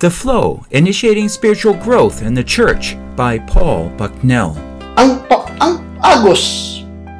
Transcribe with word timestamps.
The 0.00 0.10
Flow 0.10 0.64
Initiating 0.70 1.28
Spiritual 1.28 1.74
Growth 1.74 2.22
in 2.22 2.32
the 2.34 2.44
Church 2.44 2.96
by 3.16 3.38
Paul 3.44 3.92
Bucknell. 4.00 4.56
ang 4.96 5.20
pa- 5.28 5.48
ang 5.60 5.80
agos 6.00 6.42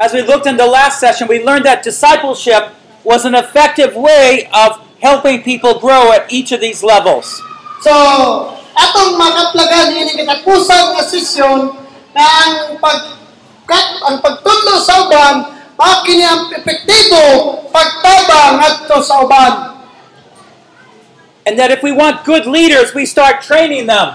As 0.01 0.17
we 0.17 0.25
looked 0.25 0.49
in 0.49 0.57
the 0.57 0.67
last 0.67 0.99
session, 0.99 1.29
we 1.29 1.45
learned 1.45 1.69
that 1.69 1.85
discipleship 1.85 2.73
was 3.05 3.25
an 3.25 3.35
effective 3.35 3.97
way 3.97 4.49
of 4.53 4.81
helping 5.01 5.43
people 5.43 5.81
grow 5.81 6.13
at 6.13 6.29
each 6.33 6.53
of 6.53 6.61
these 6.61 6.85
levels. 6.85 7.41
So, 7.81 7.93
atong 8.77 9.17
makaplagan 9.17 9.97
ini 9.97 10.13
katapusan 10.21 10.97
nga 10.97 11.03
sesyon 11.05 11.73
na 12.13 12.25
ang 12.25 12.77
pag 12.77 13.17
kat, 13.65 13.87
ang 14.05 14.21
pagtudlo 14.21 14.77
sa 14.83 15.09
uban 15.09 15.37
mao 15.81 16.05
kini 16.05 16.21
ang 16.21 16.53
epektibo 16.53 17.57
pagtabang 17.73 18.61
ngadto 18.61 19.01
sa 19.01 19.25
uban. 19.25 19.81
And 21.49 21.57
that 21.57 21.73
if 21.73 21.81
we 21.81 21.89
want 21.89 22.29
good 22.29 22.45
leaders, 22.45 22.93
we 22.93 23.09
start 23.09 23.41
training 23.41 23.89
them. 23.89 24.13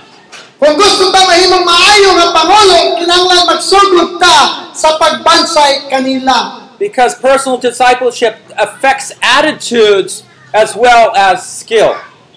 Kung 0.61 0.77
gusto 0.77 1.09
ta 1.09 1.25
mahimong 1.25 1.65
maayo 1.65 2.09
nga 2.15 2.27
pangulo, 2.31 3.01
kinahanglan 3.01 3.43
magsugod 3.49 4.21
ta 4.21 4.69
sa 4.71 4.95
pagbansay 5.01 5.89
kanila. 5.89 6.64
Because 6.79 7.15
personal 7.15 7.57
discipleship 7.57 8.37
affects 8.57 9.11
attitudes 9.23 10.23
as 10.53 10.75
well 10.75 11.15
as 11.15 11.43
skill. 11.43 11.95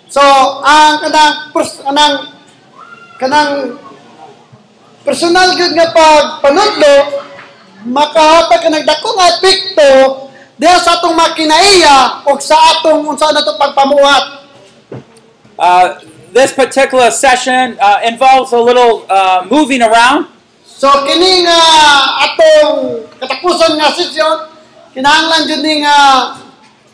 So, 0.09 0.23
ang 0.65 1.05
kanang 1.05 1.35
pers- 1.53 1.83
kanang 1.85 2.15
kanang 3.21 3.51
personal 5.05 5.53
gyud 5.59 5.75
nga 5.75 5.91
pagpanudlo 5.93 7.27
makahatag 7.87 8.61
ka 8.67 8.69
nagdako 8.73 9.09
nga 9.15 9.29
epekto 9.39 9.91
diha 10.59 10.77
sa 10.83 10.99
atong 10.99 11.15
makinaiya 11.15 12.27
o 12.27 12.35
sa 12.43 12.59
atong 12.75 13.07
unsa 13.07 13.31
na 13.31 13.47
to 13.47 13.55
pagpamuhat. 13.55 14.25
Uh, 15.55 15.87
this 16.35 16.51
particular 16.51 17.11
session 17.11 17.79
uh, 17.79 18.03
involves 18.03 18.51
a 18.51 18.59
little 18.59 19.07
uh, 19.07 19.47
moving 19.47 19.83
around. 19.83 20.27
So 20.79 20.87
kini 21.03 21.43
nga 21.43 21.59
atong 22.23 23.03
katapusan 23.19 23.75
nga 23.75 23.91
sesyon 23.91 24.47
kinahanglan 24.95 25.51
jud 25.51 25.63
ni 25.67 25.83
nga 25.83 25.97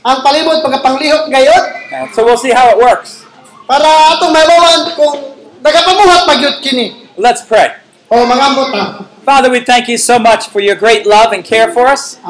ang 0.00 0.24
palibot 0.24 0.64
pagkapanglihok 0.64 1.28
gayod 1.28 1.64
Uh, 1.94 2.10
so 2.10 2.26
we'll 2.26 2.40
see 2.40 2.50
how 2.50 2.66
it 2.74 2.78
works. 2.80 3.22
para 3.70 3.86
atong 4.16 4.34
mabawan 4.34 4.92
kung 4.98 5.14
nagapamuhat 5.64 6.26
pagyud 6.28 6.58
kini. 6.60 7.08
Let's 7.16 7.40
pray. 7.46 7.80
O 8.10 8.26
mga 8.26 8.46
ta. 8.74 8.84
Father, 9.24 9.48
we 9.48 9.64
thank 9.64 9.88
you 9.88 9.96
so 9.96 10.18
much 10.20 10.52
for 10.52 10.60
your 10.60 10.76
great 10.76 11.06
love 11.06 11.32
and 11.32 11.40
care 11.40 11.72
for 11.72 11.86
us. 11.88 12.20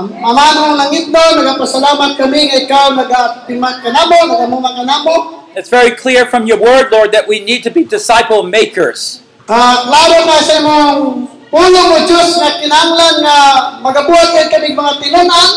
It's 5.56 5.70
very 5.70 5.90
clear 5.90 6.26
from 6.26 6.46
your 6.46 6.60
word, 6.60 6.92
Lord, 6.92 7.10
that 7.10 7.26
we 7.26 7.42
need 7.42 7.62
to 7.64 7.70
be 7.70 7.82
disciple 7.82 8.44
makers. 8.46 9.22
Ah, 9.50 9.84
klaro 9.90 10.24
na 10.24 10.36
sa 10.38 10.54
imong 10.62 11.33
pulo 11.54 11.80
mo 11.86 12.02
Diyos 12.02 12.34
na 12.42 12.58
kinahanglan 12.58 13.22
nga 13.22 13.38
magabuhat 13.78 14.34
kay 14.34 14.50
kami 14.50 14.74
mga 14.74 14.98
tinunan. 14.98 15.50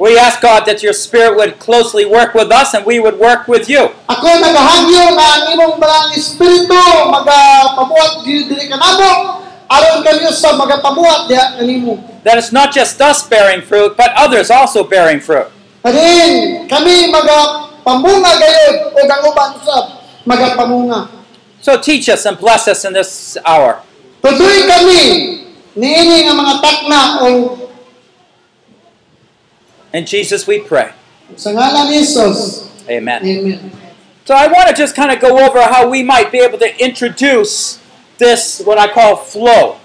We 0.00 0.16
ask, 0.16 0.40
God, 0.40 0.64
that 0.66 0.82
your 0.82 0.96
spirit 0.96 1.36
would 1.36 1.60
closely 1.60 2.02
work 2.08 2.32
with 2.34 2.50
us 2.50 2.72
and 2.72 2.82
we 2.82 2.98
would 2.98 3.20
work 3.20 3.44
with 3.44 3.68
you. 3.68 3.92
Ako 4.08 4.26
nagahagyo 4.40 5.04
nga 5.14 5.26
ang 5.36 5.44
imong 5.52 5.76
balang 5.76 6.16
espiritu 6.16 6.80
magapabuhat 7.12 8.24
dili 8.24 8.64
ka 8.72 8.80
namo 8.80 9.44
aron 9.68 10.00
kami 10.00 10.24
sa 10.32 10.56
magapabuhat 10.56 11.28
diha 11.28 11.60
kanimo. 11.60 12.00
That 12.24 12.40
it's 12.40 12.50
not 12.50 12.72
just 12.72 12.96
us 13.04 13.20
bearing 13.28 13.60
fruit, 13.60 14.00
but 14.00 14.16
others 14.16 14.48
also 14.48 14.80
bearing 14.82 15.20
fruit. 15.20 15.52
Kadin 15.84 16.64
kami 16.72 17.12
magapamunga 17.12 18.32
gayud 18.40 18.76
ug 18.96 19.06
ang 19.12 19.22
uban 19.28 19.50
usab 19.60 19.84
magapamunga. 20.24 21.12
So 21.60 21.76
teach 21.76 22.08
us 22.08 22.24
and 22.24 22.40
bless 22.40 22.64
us 22.64 22.82
in 22.88 22.96
this 22.96 23.36
hour. 23.44 23.83
Tuloy 24.24 24.64
kami 24.64 25.02
niini 25.76 26.24
nga 26.24 26.32
mga 26.32 26.54
takna 26.64 27.00
o 27.20 27.28
In 29.92 30.08
Jesus 30.08 30.48
we 30.48 30.58
pray. 30.64 30.90
sa 31.36 31.52
ngalan 31.52 31.92
ni 31.92 32.00
Jesus. 32.02 32.66
Amen. 32.88 33.20
Amen. 33.22 33.60
So 34.24 34.32
I 34.34 34.48
want 34.48 34.66
to 34.68 34.74
just 34.74 34.96
kind 34.96 35.12
of 35.12 35.20
go 35.20 35.36
over 35.38 35.60
how 35.60 35.86
we 35.86 36.02
might 36.02 36.32
be 36.32 36.40
able 36.40 36.58
to 36.58 36.70
introduce 36.82 37.78
this, 38.18 38.60
what 38.64 38.80
I 38.80 38.88
call 38.88 39.16
flow. 39.20 39.76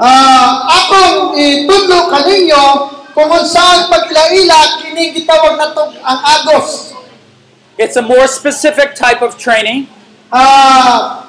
Ah, 0.00 0.64
akong 0.66 1.38
itudlo 1.38 2.10
kaninyo 2.10 2.64
kung 3.14 3.30
saan 3.46 3.86
pagila-ila 3.92 4.82
kini 4.82 5.14
gitawag 5.14 5.54
nato 5.54 5.94
ang 6.02 6.20
agos. 6.24 6.90
It's 7.78 7.94
a 7.94 8.02
more 8.02 8.26
specific 8.26 8.98
type 8.98 9.22
of 9.22 9.38
training. 9.38 9.86
Ah, 10.34 11.23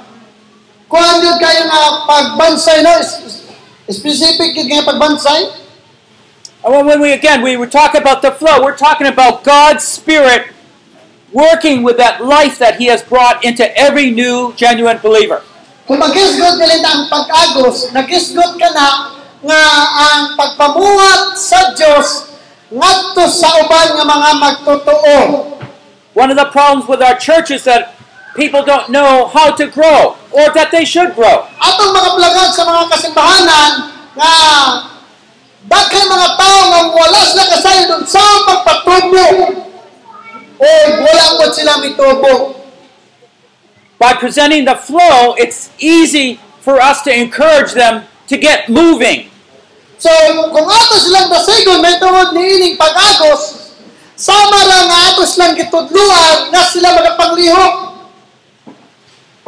kayo 0.90 1.62
nga 1.66 1.81
pagbansay 2.06 2.85
Is- 3.01 3.41
specific 3.90 4.53
nga 4.53 4.85
pagbansay. 4.85 5.50
Oh, 6.66 6.73
and 6.73 6.73
when- 6.73 6.85
when 6.88 7.00
we 7.01 7.12
again 7.13 7.41
we 7.41 7.57
were 7.57 7.69
talking 7.69 8.01
about 8.01 8.22
the 8.22 8.31
flow, 8.31 8.62
we're 8.62 8.78
talking 8.78 9.06
about 9.07 9.44
God's 9.44 9.85
Spirit 9.85 10.50
working 11.31 11.84
with 11.84 11.97
that 11.97 12.23
life 12.25 12.57
that 12.57 12.78
He 12.81 12.88
has 12.88 13.03
brought 13.03 13.44
into 13.44 13.66
every 13.78 14.09
new 14.09 14.53
genuine 14.57 14.97
believer. 15.01 15.41
Kung 15.85 16.01
magisgot 16.01 16.57
nila 16.57 16.81
ang 16.81 17.06
pag-agos, 17.13 17.94
nagisgot 17.94 18.57
ka 18.57 18.69
na 18.73 18.88
nga 19.46 19.62
ang 19.94 20.34
pagpamuhat 20.34 21.38
sa 21.38 21.69
Dios 21.78 22.34
ngadto 22.73 23.29
sa 23.29 23.62
uban 23.62 23.94
nga 23.94 24.06
mga 24.06 24.29
magtotoo. 24.41 25.17
One 26.17 26.31
of 26.31 26.38
the 26.40 26.50
problems 26.50 26.88
with 26.90 27.03
our 27.03 27.13
church 27.13 27.52
is 27.52 27.67
that 27.69 27.94
people 28.35 28.62
don't 28.63 28.91
know 28.91 29.31
how 29.31 29.56
to 29.56 29.66
grow 29.72 30.19
or 30.35 30.46
that 30.51 30.69
they 30.69 30.84
should 30.84 31.16
grow. 31.16 31.47
Atong 31.57 31.91
mga 31.96 32.09
plagad 32.19 32.50
sa 32.51 32.63
mga 32.68 32.84
kasimbahanan 32.91 33.72
nga 34.16 34.31
daghan 35.66 36.06
mga 36.06 36.29
tao 36.38 36.59
nga 36.69 36.81
wala 36.91 37.19
sila 37.25 37.44
kasayod 37.50 38.03
sa 38.06 38.23
pagpatubo 38.44 39.25
o 40.59 40.68
wala 41.01 41.25
po 41.40 41.46
sila 41.51 41.79
mitubo. 41.79 42.34
By 43.96 44.19
presenting 44.19 44.67
the 44.67 44.75
flow, 44.75 45.40
it's 45.40 45.72
easy 45.79 46.38
for 46.59 46.84
us 46.84 47.02
to 47.07 47.12
encourage 47.16 47.72
them 47.72 48.03
to 48.28 48.35
get 48.35 48.67
moving. 48.67 49.31
So, 49.96 50.12
kung 50.52 50.67
ato 50.67 51.00
silang 51.00 51.31
basigon, 51.31 51.79
may 51.79 51.96
tungod 51.96 52.35
ni 52.35 52.44
ining 52.44 52.75
pag-agos, 52.75 53.72
sama 54.19 54.59
lang 54.67 54.91
ato 54.91 55.23
silang 55.23 55.56
gitudluan 55.56 56.52
nga 56.52 56.67
sila 56.67 56.91
magapanglihok. 57.00 57.84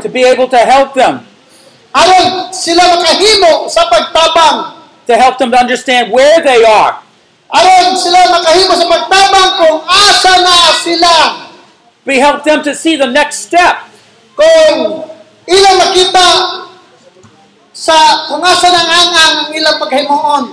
To 0.02 0.08
be 0.10 0.24
able 0.24 0.48
to 0.48 0.58
help 0.58 0.94
them, 0.94 1.26
aron 1.94 2.54
sila 2.54 2.98
makahimo 2.98 3.70
sa 3.70 3.90
pagtabang. 3.90 4.58
to 5.08 5.16
help 5.16 5.40
them 5.40 5.50
to 5.52 5.58
understand 5.58 6.12
where 6.12 6.44
they 6.44 6.62
are, 6.68 7.00
Aron 7.48 7.96
sila 7.96 8.28
makahimo 8.28 8.76
sa 8.76 8.88
pagtabang 8.92 9.50
kung 9.56 9.80
asa 9.88 10.34
na 10.44 10.56
sila. 10.84 11.14
we 12.04 12.20
help 12.20 12.44
them 12.44 12.64
to 12.64 12.76
see 12.76 12.96
the 12.96 13.08
next 13.08 13.48
step. 13.48 13.88
Kung 14.36 15.08
ilang 15.48 15.78
makita 15.80 16.28
sa 17.72 18.28
kung 18.32 18.44
asa 18.44 18.68
nang 18.68 18.88
angang 18.88 19.36
ang 19.48 19.52
ilang 19.56 19.76
paghimuon. 19.80 20.44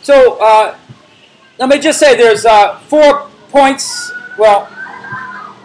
So, 0.00 0.40
uh, 0.40 0.76
let 1.60 1.68
me 1.68 1.76
just 1.76 2.00
say 2.00 2.16
there's 2.16 2.44
uh, 2.48 2.80
four 2.88 3.28
points. 3.52 4.08
Well, 4.40 4.68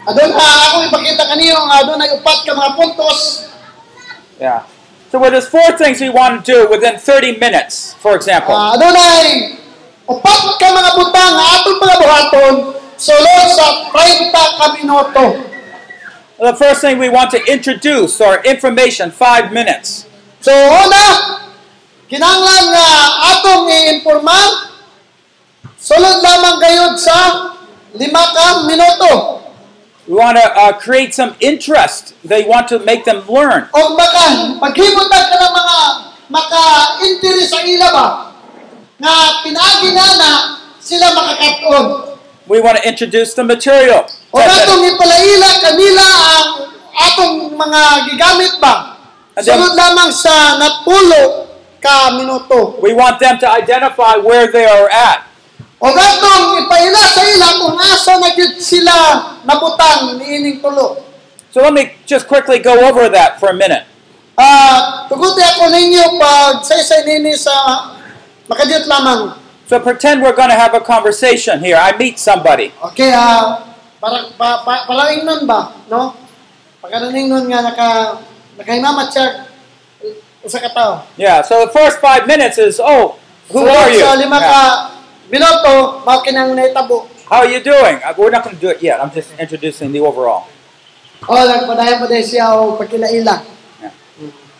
Adon 0.06 0.30
ako 0.30 0.76
ipakita 0.86 1.26
kaniyo 1.26 1.58
nga 1.66 1.82
upat 2.14 2.38
ka 2.46 2.54
mga 2.54 2.72
puntos. 2.78 3.50
yeah. 4.38 4.62
So, 5.10 5.22
well, 5.22 5.30
there's 5.30 5.46
four 5.48 5.70
things 5.78 6.00
we 6.02 6.10
want 6.10 6.42
to 6.42 6.52
do 6.52 6.58
within 6.68 6.98
30 6.98 7.38
minutes, 7.38 7.94
for 8.02 8.14
example. 8.18 8.54
Ah, 8.54 8.74
Adunay 8.74 9.54
upat 10.06 10.42
ka 10.58 10.66
mga 10.70 10.90
butang 10.98 11.32
nga 11.34 11.46
atong 11.58 11.78
pagabuhaton 11.82 12.54
sulod 12.98 13.46
sa 13.54 13.90
30 13.90 14.30
ka 14.34 14.66
minuto. 14.78 15.24
The 16.36 16.54
first 16.54 16.84
thing 16.84 16.98
we 16.98 17.08
want 17.08 17.32
to 17.32 17.40
introduce 17.48 18.20
or 18.20 18.44
information, 18.44 19.10
five 19.10 19.50
minutes. 19.50 20.04
So 20.42 20.52
una, 20.52 21.04
kinahanglan 22.06 22.64
nga 22.70 22.88
atong 23.34 23.66
i-informa 23.72 24.38
sulod 25.80 26.18
lamang 26.20 26.58
gayud 26.60 26.94
sa 26.98 27.16
lima 27.94 28.24
ka 28.34 28.68
minuto. 28.68 29.45
We 30.06 30.14
want 30.14 30.38
to 30.38 30.46
uh, 30.54 30.72
create 30.78 31.14
some 31.14 31.34
interest. 31.42 32.14
They 32.22 32.46
want 32.46 32.68
to 32.70 32.78
make 32.78 33.04
them 33.04 33.26
learn. 33.26 33.66
O 33.74 33.98
baka 33.98 34.54
paghimutan 34.62 35.22
ka 35.34 35.36
mga 35.50 35.76
maka-interest 36.30 37.50
sa 37.54 37.60
ila 37.62 37.86
ba 37.90 38.06
nga 39.02 39.12
pinaagi 39.42 39.90
na 39.94 40.04
na 40.18 40.30
sila 40.78 41.10
makakaton. 41.10 41.84
We 42.46 42.62
want 42.62 42.78
to 42.78 42.84
introduce 42.86 43.34
the 43.34 43.42
material. 43.42 44.06
O 44.30 44.38
atong 44.38 44.86
ipalaila 44.94 45.48
kanila 45.58 46.06
ang 46.06 46.48
atong 46.94 47.34
mga 47.58 47.80
gigamit 48.06 48.54
ba? 48.62 48.94
And 49.34 49.42
then- 49.42 49.58
Sulod 49.58 49.74
lamang 49.74 50.10
sa 50.14 50.54
napulo 50.54 51.50
ka 51.82 52.14
minuto. 52.14 52.78
We 52.78 52.94
want 52.94 53.18
them 53.18 53.42
to 53.42 53.46
identify 53.50 54.16
where 54.22 54.46
they 54.48 54.64
are 54.64 54.86
at. 54.88 55.26
O 55.76 55.92
gatong 55.92 56.64
ipaila 56.64 57.02
sa 57.04 57.20
ila 57.20 57.48
kung 57.60 57.76
asa 57.76 58.16
na 58.16 58.32
gyud 58.32 58.56
sila 58.56 58.96
nabutang 59.44 60.16
niining 60.16 60.64
tulo. 60.64 61.04
So 61.52 61.60
let 61.60 61.72
me 61.76 61.92
just 62.08 62.24
quickly 62.28 62.60
go 62.64 62.72
over 62.88 63.12
that 63.12 63.36
for 63.36 63.52
a 63.52 63.56
minute. 63.56 63.84
Ah, 64.36 65.04
tuguti 65.08 65.40
ako 65.40 65.68
ninyo 65.72 66.20
pag 66.20 66.60
saysay 66.64 67.04
nini 67.04 67.36
sa 67.36 67.52
makadiyot 68.48 68.88
lamang. 68.88 69.36
So 69.68 69.80
pretend 69.80 70.20
we're 70.24 70.36
going 70.36 70.52
to 70.52 70.56
have 70.56 70.72
a 70.76 70.80
conversation 70.84 71.58
here. 71.60 71.76
I 71.76 71.92
meet 71.96 72.20
somebody. 72.20 72.72
Okay, 72.92 73.12
ah, 73.12 73.64
para 74.00 74.30
pa, 74.36 74.62
pa, 74.64 74.84
palaingnon 74.88 75.44
ba, 75.44 75.72
no? 75.92 76.16
Pagkanaingnon 76.80 77.48
nga 77.52 77.60
naka 77.64 77.88
nakahimamat 78.56 79.08
siya 79.12 79.24
usa 80.40 80.60
ka 80.62 80.70
tao. 80.72 80.92
Yeah, 81.20 81.40
so 81.44 81.66
the 81.66 81.72
first 81.72 81.98
five 82.00 82.24
minutes 82.28 82.56
is, 82.56 82.78
oh, 82.80 83.18
who 83.50 83.64
So, 83.64 83.68
are 83.68 83.88
you? 83.92 84.00
Sa 84.04 84.14
lima 84.16 84.38
Yeah. 84.38 84.48
ka 84.48 84.62
minuto, 85.30 86.04
mao 86.04 86.22
kinang 86.22 86.54
naitabo. 86.54 87.08
How 87.28 87.42
are 87.42 87.50
you 87.50 87.60
doing? 87.60 87.98
Uh, 88.02 88.14
We're 88.16 88.30
not 88.30 88.44
going 88.44 88.54
to 88.54 88.60
do 88.62 88.70
it 88.70 88.82
yet. 88.82 89.02
I'm 89.02 89.10
just 89.10 89.34
introducing 89.38 89.90
the 89.90 90.00
overall. 90.00 90.46
O, 91.26 91.34
nagpadayon 91.34 91.98
pa 91.98 92.06
siya 92.22 92.54
o 92.54 92.78
pagkilaila. 92.78 93.42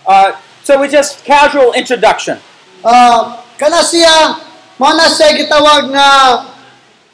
Uh, 0.06 0.34
so 0.62 0.80
we 0.80 0.88
just 0.88 1.22
casual 1.22 1.72
introduction. 1.74 2.38
Ah, 2.82 3.42
kana 3.58 3.82
siya 3.82 4.38
mo 4.78 4.90
na 4.94 5.06
siya 5.10 5.34
gitawag 5.34 5.90
nga 5.94 6.08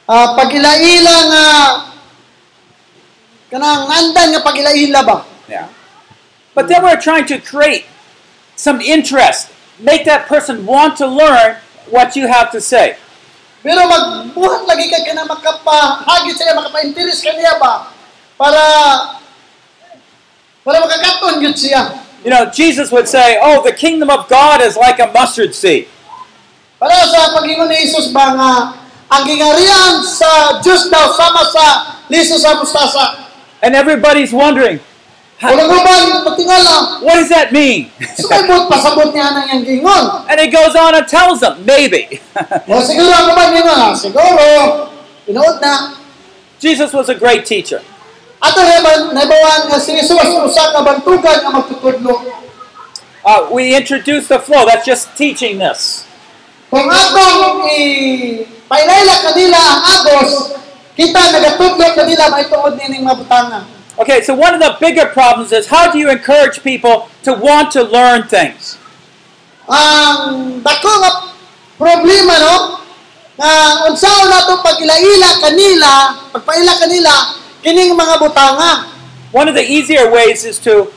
ah, 0.09 0.27
pagilaila 0.37 1.15
nga 1.29 1.45
kanang 3.53 3.85
andan 3.89 4.27
nga 4.33 4.41
pagilaila 4.41 5.01
ba 5.05 5.17
Yeah. 5.43 5.67
But 6.55 6.67
then 6.71 6.83
we're 6.83 7.01
trying 7.01 7.25
to 7.27 7.37
create 7.37 7.85
some 8.55 8.79
interest, 8.79 9.51
make 9.79 10.05
that 10.05 10.25
person 10.25 10.65
want 10.65 10.95
to 10.97 11.07
learn 11.07 11.57
what 11.89 12.15
you 12.15 12.27
have 12.27 12.51
to 12.51 12.61
say. 12.61 12.95
Pero 13.63 13.87
magbuhat 13.87 14.67
lagi 14.67 14.91
ka 14.91 14.99
kana 15.07 15.23
makapahagit 15.23 16.35
siya 16.35 16.53
makapa-interest 16.53 17.23
kaniya 17.23 17.55
ba 17.57 17.89
para 18.35 18.63
para 20.67 20.77
makakaton 20.83 21.39
gyud 21.39 21.55
siya 21.57 22.03
You 22.23 22.31
know, 22.31 22.47
Jesus 22.47 22.87
would 22.87 23.11
say, 23.11 23.35
"Oh, 23.35 23.59
the 23.59 23.75
kingdom 23.75 24.07
of 24.07 24.31
God 24.31 24.63
is 24.63 24.79
like 24.79 24.95
a 25.03 25.11
mustard 25.11 25.51
seed." 25.51 25.91
para 26.83 26.99
sa 27.07 27.31
pagingon 27.31 27.71
ni 27.71 27.79
Jesus 27.79 28.11
ba 28.11 28.35
nga 28.35 28.51
ang 29.07 29.23
gingarian 29.23 30.03
sa 30.03 30.59
Diyos 30.59 30.91
daw 30.91 31.15
sama 31.15 31.39
sa 31.47 31.65
liso 32.11 32.35
sa 32.35 32.59
mustasa 32.59 33.23
And 33.63 33.79
everybody's 33.79 34.35
wondering. 34.35 34.83
What 35.43 37.15
does 37.19 37.29
that 37.29 37.51
mean? 37.51 37.91
Sumabot, 38.15 38.71
pasabot 38.71 39.11
niya 39.11 39.35
nang 39.35 39.63
and 40.31 40.39
he 40.39 40.47
goes 40.47 40.75
on 40.75 40.95
and 40.95 41.07
tells 41.07 41.43
them, 41.43 41.65
maybe. 41.65 42.21
O 42.71 42.79
siguro 42.79 43.11
ang 43.11 43.35
uban 43.35 43.51
niya 43.51 43.63
nga, 43.67 43.91
siguro, 43.91 44.43
pinuod 45.27 45.59
na. 45.59 45.99
Jesus 46.63 46.95
was 46.95 47.11
a 47.11 47.17
great 47.19 47.43
teacher. 47.43 47.83
Ato 48.39 48.59
na 48.63 48.79
nabawan 49.11 49.67
nga 49.67 49.79
si 49.79 49.95
Jesus 49.95 50.15
usa 50.15 50.71
ka 50.71 50.79
bantugan 50.79 51.43
nga 51.43 51.51
magtutudlo. 51.51 52.23
Uh, 53.23 53.47
we 53.51 53.71
introduced 53.71 54.27
the 54.27 54.39
flow. 54.39 54.67
That's 54.67 54.83
just 54.83 55.15
teaching 55.15 55.59
this. 55.59 56.03
Kung 56.67 56.87
atong 56.91 57.63
i 57.71 58.43
kanila 58.67 59.59
ang 59.59 59.81
agos, 59.87 60.59
kita 60.95 61.19
nagatudlo 61.31 61.87
kanila 61.95 62.23
maitungod 62.31 62.75
nining 62.75 63.07
mabutangan. 63.07 63.72
Okay, 63.93 64.25
so 64.25 64.33
one 64.33 64.57
of 64.57 64.59
the 64.59 64.73
bigger 64.81 65.05
problems 65.05 65.51
is 65.51 65.67
how 65.67 65.91
do 65.91 65.99
you 65.99 66.09
encourage 66.09 66.63
people 66.63 67.09
to 67.21 67.33
want 67.33 67.69
to 67.77 67.85
learn 67.85 68.25
things? 68.25 68.81
Ang 69.69 70.59
dako 70.65 70.89
nga 70.97 71.11
problema 71.77 72.35
no 72.41 72.55
nga 73.37 73.85
unsaon 73.85 74.27
nato 74.33 74.65
pagilaila 74.65 75.29
kanila, 75.39 75.89
pagpaila 76.33 76.73
kanila 76.81 77.13
kining 77.61 77.93
mga 77.93 78.17
butanga. 78.17 78.89
One 79.29 79.45
of 79.45 79.53
the 79.53 79.63
easier 79.65 80.09
ways 80.09 80.41
is 80.41 80.57
to 80.65 80.89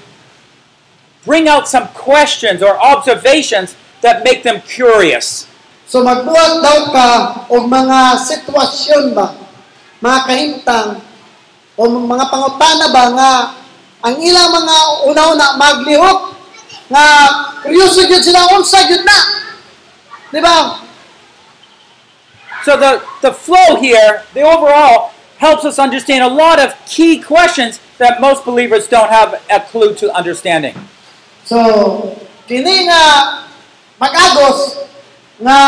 bring 1.28 1.48
out 1.48 1.69
some 1.69 1.93
questions 1.93 2.64
or 2.64 2.81
observations 2.81 3.76
that 4.00 4.25
make 4.25 4.40
them 4.40 4.64
curious. 4.64 5.44
So 5.84 6.00
magbuhat 6.00 6.64
daw 6.64 6.78
ka 6.96 7.08
og 7.52 7.69
mga 7.69 8.25
sitwasyon 8.25 9.12
ba, 9.12 9.37
mga 10.00 10.19
kahimtang 10.25 10.88
o 11.76 11.82
mga 11.84 12.26
pangutana 12.32 12.87
ba 12.88 13.05
nga 13.12 13.31
ang 14.00 14.17
ilang 14.20 14.52
mga 14.52 14.76
una-una 15.08 15.46
maglihok 15.61 16.19
nga 16.88 17.05
kuryoso 17.61 18.06
gyud 18.06 18.23
sila 18.23 18.49
unsa 18.56 18.87
gyud 18.88 19.05
na. 19.05 19.19
Di 20.32 20.40
ba? 20.40 20.81
So 22.64 22.75
the, 22.75 23.02
the 23.23 23.31
flow 23.31 23.78
here, 23.78 24.26
the 24.34 24.43
overall, 24.43 25.14
helps 25.38 25.64
us 25.64 25.78
understand 25.78 26.25
a 26.25 26.32
lot 26.32 26.58
of 26.58 26.75
key 26.87 27.20
questions 27.20 27.79
that 27.99 28.20
most 28.20 28.44
believers 28.44 28.88
don't 28.88 29.11
have 29.11 29.37
a 29.50 29.61
clue 29.61 29.94
to 30.00 30.11
understanding. 30.17 30.75
So 31.44 32.17
kini 32.46 32.87
nga 32.87 33.02
mag-agos 33.99 34.87
nga 35.43 35.58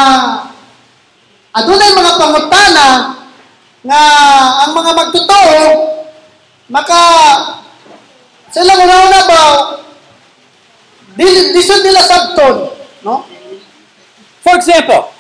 adunay 1.53 1.91
mga 1.91 2.13
pangutana 2.17 2.87
nga 3.89 4.03
ang 4.69 4.73
mga 4.77 4.91
magtotoo 4.93 5.61
maka 6.69 7.01
sila 8.53 8.77
una-una 8.77 9.21
ba 9.25 9.41
dili 11.17 11.57
disod 11.57 11.81
nila 11.81 12.05
sabton 12.05 12.69
no 13.03 13.25
For 14.49 14.57
example, 14.57 15.13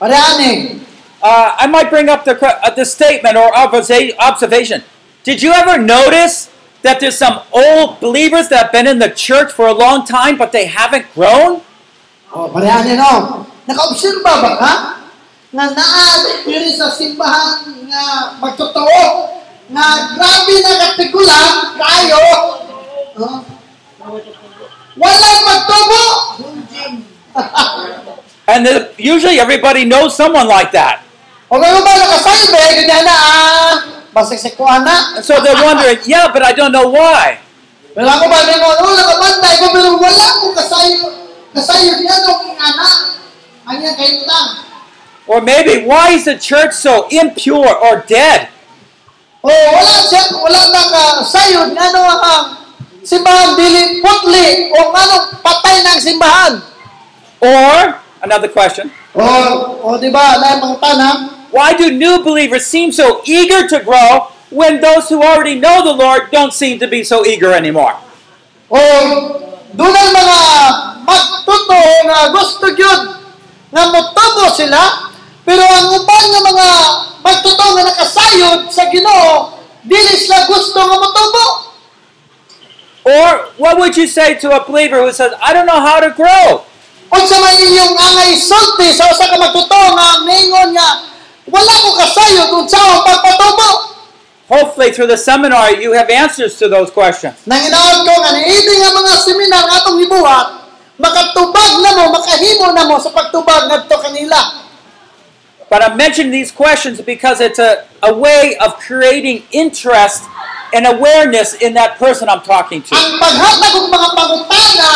pareani 0.00 0.80
uh, 1.20 1.56
I 1.60 1.66
might 1.66 1.90
bring 1.90 2.08
up 2.08 2.24
the, 2.24 2.32
uh, 2.40 2.70
the 2.72 2.84
statement 2.88 3.36
or 3.36 3.52
observa- 3.52 4.16
observation. 4.18 4.80
Did 5.24 5.42
you 5.42 5.52
ever 5.52 5.76
notice 5.76 6.48
that 6.80 7.00
there's 7.00 7.18
some 7.18 7.42
old 7.52 8.00
believers 8.00 8.48
that 8.48 8.62
have 8.62 8.72
been 8.72 8.86
in 8.86 8.98
the 8.98 9.10
church 9.10 9.52
for 9.52 9.66
a 9.66 9.74
long 9.74 10.06
time 10.06 10.38
but 10.38 10.52
they 10.52 10.66
haven't 10.72 11.12
grown? 11.12 11.60
oh 12.32 12.48
pareani 12.52 12.96
no 12.96 13.44
nakaobserba 13.68 14.32
ba 14.44 14.50
ka 14.60 14.70
nga 15.56 15.72
naa 15.72 16.44
diri 16.44 16.76
sa 16.76 16.92
simbahan 16.92 17.64
nga 17.88 18.36
magtotoo 18.36 19.40
nga 19.72 19.86
grabe 20.12 20.54
na 20.60 20.72
katigulan 20.84 21.54
kayo. 21.80 22.20
No? 23.16 23.40
walang 25.00 25.40
magtubo. 25.48 26.02
And 28.52 28.62
the, 28.64 28.92
usually 28.96 29.40
everybody 29.40 29.84
knows 29.84 30.14
someone 30.14 30.46
like 30.46 30.70
that. 30.72 31.02
Ah, 34.86 35.20
so 35.20 35.40
they're 35.42 35.58
wondering, 35.64 35.98
yeah, 36.06 36.28
but 36.32 36.42
I 36.44 36.52
don't 36.52 36.72
know 36.72 36.88
why. 36.88 37.40
Or 45.26 45.42
maybe, 45.42 45.82
why 45.82 46.14
is 46.14 46.24
the 46.24 46.38
church 46.38 46.72
so 46.74 47.10
impure 47.10 47.74
or 47.74 48.06
dead? 48.06 48.48
O 49.42 49.50
wala 49.50 49.94
siya, 50.06 50.22
wala 50.38 50.58
na 50.70 50.82
kasayo, 51.22 51.70
ano 51.70 52.00
ang 52.02 52.44
simbahan, 53.02 53.54
dili 53.58 54.02
putli, 54.02 54.70
o 54.70 54.90
ano, 54.90 55.38
patay 55.42 55.82
ng 55.82 55.98
simbahan. 55.98 56.52
Or, 57.42 58.02
another 58.22 58.50
question, 58.50 58.90
O, 59.16 59.24
o 59.80 59.96
di 59.96 60.12
ba, 60.12 60.36
lahat 60.36 60.60
mga 60.60 60.76
tanang, 60.76 61.18
why 61.48 61.72
do 61.72 61.88
new 61.88 62.20
believers 62.20 62.68
seem 62.68 62.92
so 62.92 63.24
eager 63.24 63.64
to 63.64 63.80
grow 63.80 64.28
when 64.52 64.84
those 64.84 65.08
who 65.08 65.24
already 65.24 65.56
know 65.56 65.80
the 65.80 65.96
Lord 65.96 66.28
don't 66.28 66.52
seem 66.52 66.76
to 66.84 66.86
be 66.86 67.00
so 67.00 67.24
eager 67.24 67.56
anymore? 67.56 67.96
O 68.68 68.76
doon 69.72 69.94
ang 69.94 70.12
mga 70.12 70.38
magtuto 71.08 71.80
nga 72.04 72.18
gusto 72.28 72.66
yun 72.76 73.00
nga 73.72 73.82
motubo 73.88 74.52
sila 74.52 75.05
pero 75.46 75.62
ang 75.62 75.94
uban 75.94 76.24
nga 76.26 76.40
mga 76.42 76.68
magtuto 77.22 77.64
nga 77.78 77.82
nakasayod 77.86 78.60
sa 78.74 78.90
Ginoo 78.90 79.54
dili 79.86 80.12
sila 80.18 80.50
gusto 80.50 80.74
nga 80.74 80.96
motubo. 80.98 81.44
Or 83.06 83.54
what 83.54 83.78
would 83.78 83.94
you 83.94 84.10
say 84.10 84.34
to 84.42 84.50
a 84.50 84.66
believer 84.66 84.98
who 85.06 85.14
says, 85.14 85.30
I 85.38 85.54
don't 85.54 85.70
know 85.70 85.78
how 85.78 86.02
to 86.02 86.10
grow? 86.10 86.66
Unsa 87.06 87.38
man 87.38 87.54
inyong 87.54 87.94
angay 87.94 88.34
sulti 88.34 88.90
sa 88.90 89.06
usa 89.06 89.30
ka 89.30 89.38
magtutuo 89.38 89.94
nga 89.94 90.26
ningon 90.26 90.74
nga 90.74 91.06
wala 91.46 91.72
ko 91.78 91.94
kasayo 91.94 92.50
kung 92.50 92.66
sa 92.66 92.82
akong 92.82 93.06
pagpatubo. 93.06 93.70
Hopefully, 94.50 94.90
through 94.90 95.10
the 95.10 95.18
seminar, 95.18 95.74
you 95.74 95.94
have 95.94 96.10
answers 96.10 96.58
to 96.58 96.66
those 96.66 96.90
questions. 96.90 97.38
Nang 97.46 97.62
inaot 97.62 98.02
ko 98.02 98.12
nga 98.14 98.30
niini 98.34 98.74
nga 98.82 98.90
mga 98.94 99.12
seminar 99.22 99.64
atong 99.70 99.98
gibuhat, 100.02 100.66
makatubag 100.98 101.72
na 101.82 101.90
mo, 101.98 102.14
makahimo 102.14 102.66
na 102.74 102.86
mo 102.86 102.98
sa 102.98 103.10
pagtubag 103.14 103.70
ngadto 103.70 103.94
kanila. 104.02 104.65
But 105.68 105.82
I'm 105.82 105.96
mentioning 105.96 106.30
these 106.30 106.52
questions 106.52 107.00
because 107.00 107.40
it's 107.40 107.58
a, 107.58 107.86
a 108.02 108.14
way 108.14 108.54
of 108.62 108.78
creating 108.78 109.42
interest 109.50 110.22
and 110.72 110.86
awareness 110.86 111.54
in 111.54 111.74
that 111.74 111.98
person 111.98 112.28
I'm 112.28 112.42
talking 112.42 112.82
to. 112.82 112.94
Ang 112.94 113.18
paghatag 113.18 113.72
og 113.74 113.86
mga 113.90 114.08
pangutana 114.14 114.90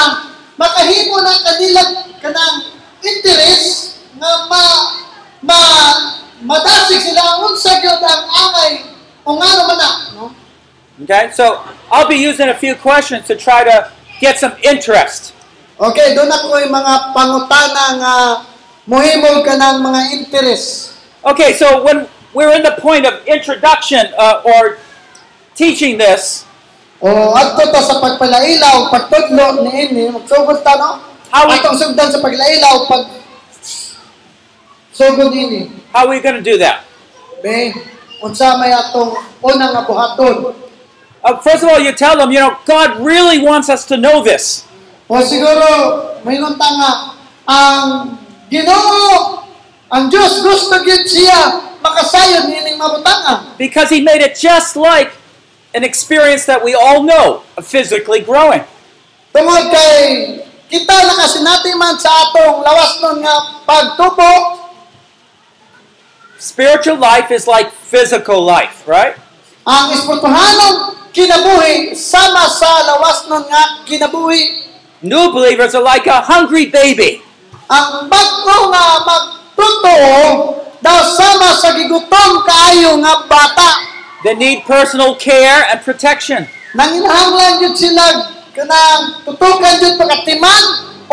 makahimo 0.55 1.17
na 1.25 1.33
kanila 1.43 1.83
kanang 2.21 2.57
interes 3.01 3.97
nga 4.21 4.31
ma 4.47 4.63
ma 5.41 5.61
madasig 6.45 7.01
sila 7.01 7.41
unsa 7.49 7.81
gyud 7.81 8.03
ang 8.05 8.23
angay 8.29 8.73
o 9.25 9.31
nga 9.41 9.51
naman 9.57 9.79
no? 10.15 10.25
Okay? 11.03 11.33
So 11.33 11.65
I'll 11.91 12.09
be 12.09 12.21
using 12.21 12.53
a 12.53 12.57
few 12.57 12.77
questions 12.77 13.27
to 13.27 13.35
try 13.35 13.65
to 13.65 13.91
get 14.21 14.39
some 14.39 14.53
interest. 14.63 15.33
Okay, 15.81 16.13
doon 16.13 16.29
ako 16.29 16.61
yung 16.61 16.77
mga 16.77 17.17
pangutana 17.17 17.85
nga 17.97 18.15
muhimol 18.89 19.45
ka 19.45 19.57
ng 19.57 19.83
mga 19.85 20.01
interes. 20.17 20.95
Okay, 21.21 21.53
so 21.53 21.85
when 21.85 22.09
we're 22.33 22.55
in 22.57 22.63
the 22.63 22.77
point 22.81 23.05
of 23.05 23.21
introduction 23.27 24.09
uh, 24.17 24.41
or 24.45 24.79
teaching 25.57 25.99
this, 25.99 26.49
O 27.01 27.09
adto 27.33 27.65
ta 27.73 27.81
sa 27.81 27.97
pagpalailaw, 27.97 28.93
pagtudlo 28.93 29.65
ni 29.65 29.89
ini, 29.89 30.13
magsugod 30.13 30.61
ta 30.61 30.77
no? 30.77 31.01
How 31.33 31.49
we- 31.49 31.57
Atong 31.57 31.81
sugdan 31.81 32.13
sa 32.13 32.21
paglailaw 32.21 32.85
pag 32.85 33.09
sugod 34.93 35.33
ini. 35.33 35.73
how 35.97 36.05
are 36.05 36.13
we 36.13 36.21
going 36.21 36.37
to 36.37 36.45
do 36.45 36.61
that? 36.61 36.85
Be, 37.41 37.73
unsa 38.21 38.61
may 38.61 38.69
atong 38.69 39.17
unang 39.41 39.73
nga 39.73 39.89
buhaton. 39.89 40.53
Uh, 41.25 41.37
first 41.41 41.65
of 41.65 41.73
all, 41.73 41.81
you 41.81 41.93
tell 41.97 42.21
them, 42.21 42.33
you 42.33 42.41
know, 42.41 42.57
God 42.69 43.01
really 43.01 43.41
wants 43.41 43.73
us 43.73 43.89
to 43.89 43.97
know 43.97 44.21
this. 44.21 44.69
O 45.09 45.25
siguro, 45.25 45.65
may 46.21 46.37
nga, 46.37 46.91
ang 47.49 48.20
Ginoo, 48.51 49.47
ang 49.89 50.11
Diyos 50.11 50.43
gusto 50.43 50.75
gyud 50.83 51.07
siya 51.07 51.71
makasayod 51.79 52.51
nining 52.51 52.77
mabutanga. 52.77 53.55
Because 53.57 53.89
He 53.95 54.03
made 54.03 54.21
it 54.21 54.35
just 54.35 54.75
like 54.75 55.15
an 55.71 55.87
experience 55.87 56.45
that 56.51 56.61
we 56.61 56.75
all 56.75 57.07
know 57.07 57.47
of 57.55 57.63
physically 57.63 58.21
growing. 58.27 58.67
Tungod 59.31 59.71
kay 59.71 59.99
kita 60.67 60.97
nakasinati 61.07 61.71
man 61.79 61.95
sa 61.95 62.11
atong 62.27 62.67
lawas 62.67 62.99
nun 62.99 63.23
nga 63.23 63.35
pagtubo, 63.63 64.59
Spiritual 66.41 66.97
life 66.97 67.29
is 67.29 67.45
like 67.45 67.69
physical 67.69 68.41
life, 68.41 68.89
right? 68.89 69.13
ang 69.69 69.93
espirituhanong 69.93 70.97
kinabuhi 71.13 71.93
sama 71.93 72.49
sa 72.49 72.81
lawas 72.89 73.29
nun 73.29 73.45
nga 73.45 73.85
kinabuhi. 73.85 74.67
New 75.05 75.33
believers 75.33 75.77
are 75.77 75.85
like 75.85 76.09
a 76.09 76.25
hungry 76.25 76.67
baby. 76.67 77.21
Ang 77.71 78.11
bago 78.11 78.57
nga 78.75 78.85
magtutuo 79.07 80.19
daw 80.83 80.99
sama 81.07 81.55
sa 81.55 81.71
gigutom 81.79 82.43
kaayo 82.43 82.99
nga 82.99 83.31
bata. 83.31 83.87
They 84.27 84.35
need 84.35 84.67
personal 84.67 85.15
care 85.15 85.63
and 85.71 85.79
protection. 85.87 86.51
Nanginahanglan 86.75 87.63
jud 87.63 87.79
sila 87.79 88.27
kanang 88.51 89.23
tutukan 89.23 89.79
jud 89.79 89.95
pagkatiman 90.03 90.63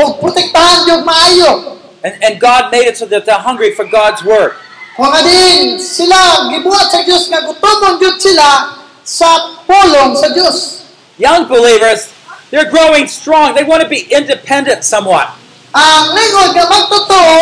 o 0.02 0.18
protektahan 0.18 0.90
jud 0.90 1.02
maayo. 1.06 1.78
And, 2.02 2.18
and 2.26 2.34
God 2.42 2.74
made 2.74 2.90
it 2.90 2.98
so 2.98 3.06
that 3.06 3.30
they're 3.30 3.38
hungry 3.38 3.78
for 3.78 3.86
God's 3.86 4.26
word. 4.26 4.58
Kung 4.98 5.14
din 5.22 5.78
sila 5.78 6.50
gibuhat 6.50 6.90
sa 6.90 7.06
Dios 7.06 7.30
nga 7.30 7.46
gutomon 7.46 8.02
jud 8.02 8.18
sila 8.18 8.82
sa 9.06 9.62
pulong 9.70 10.18
sa 10.18 10.34
Dios. 10.34 10.90
Young 11.22 11.46
believers, 11.46 12.10
they're 12.50 12.70
growing 12.70 13.06
strong. 13.06 13.54
They 13.54 13.62
want 13.62 13.86
to 13.86 13.90
be 13.90 14.10
independent 14.10 14.82
somewhat. 14.82 15.38
Ang 15.76 16.06
lingkod 16.16 16.52
nga 16.56 16.66
magtotoo, 16.72 17.40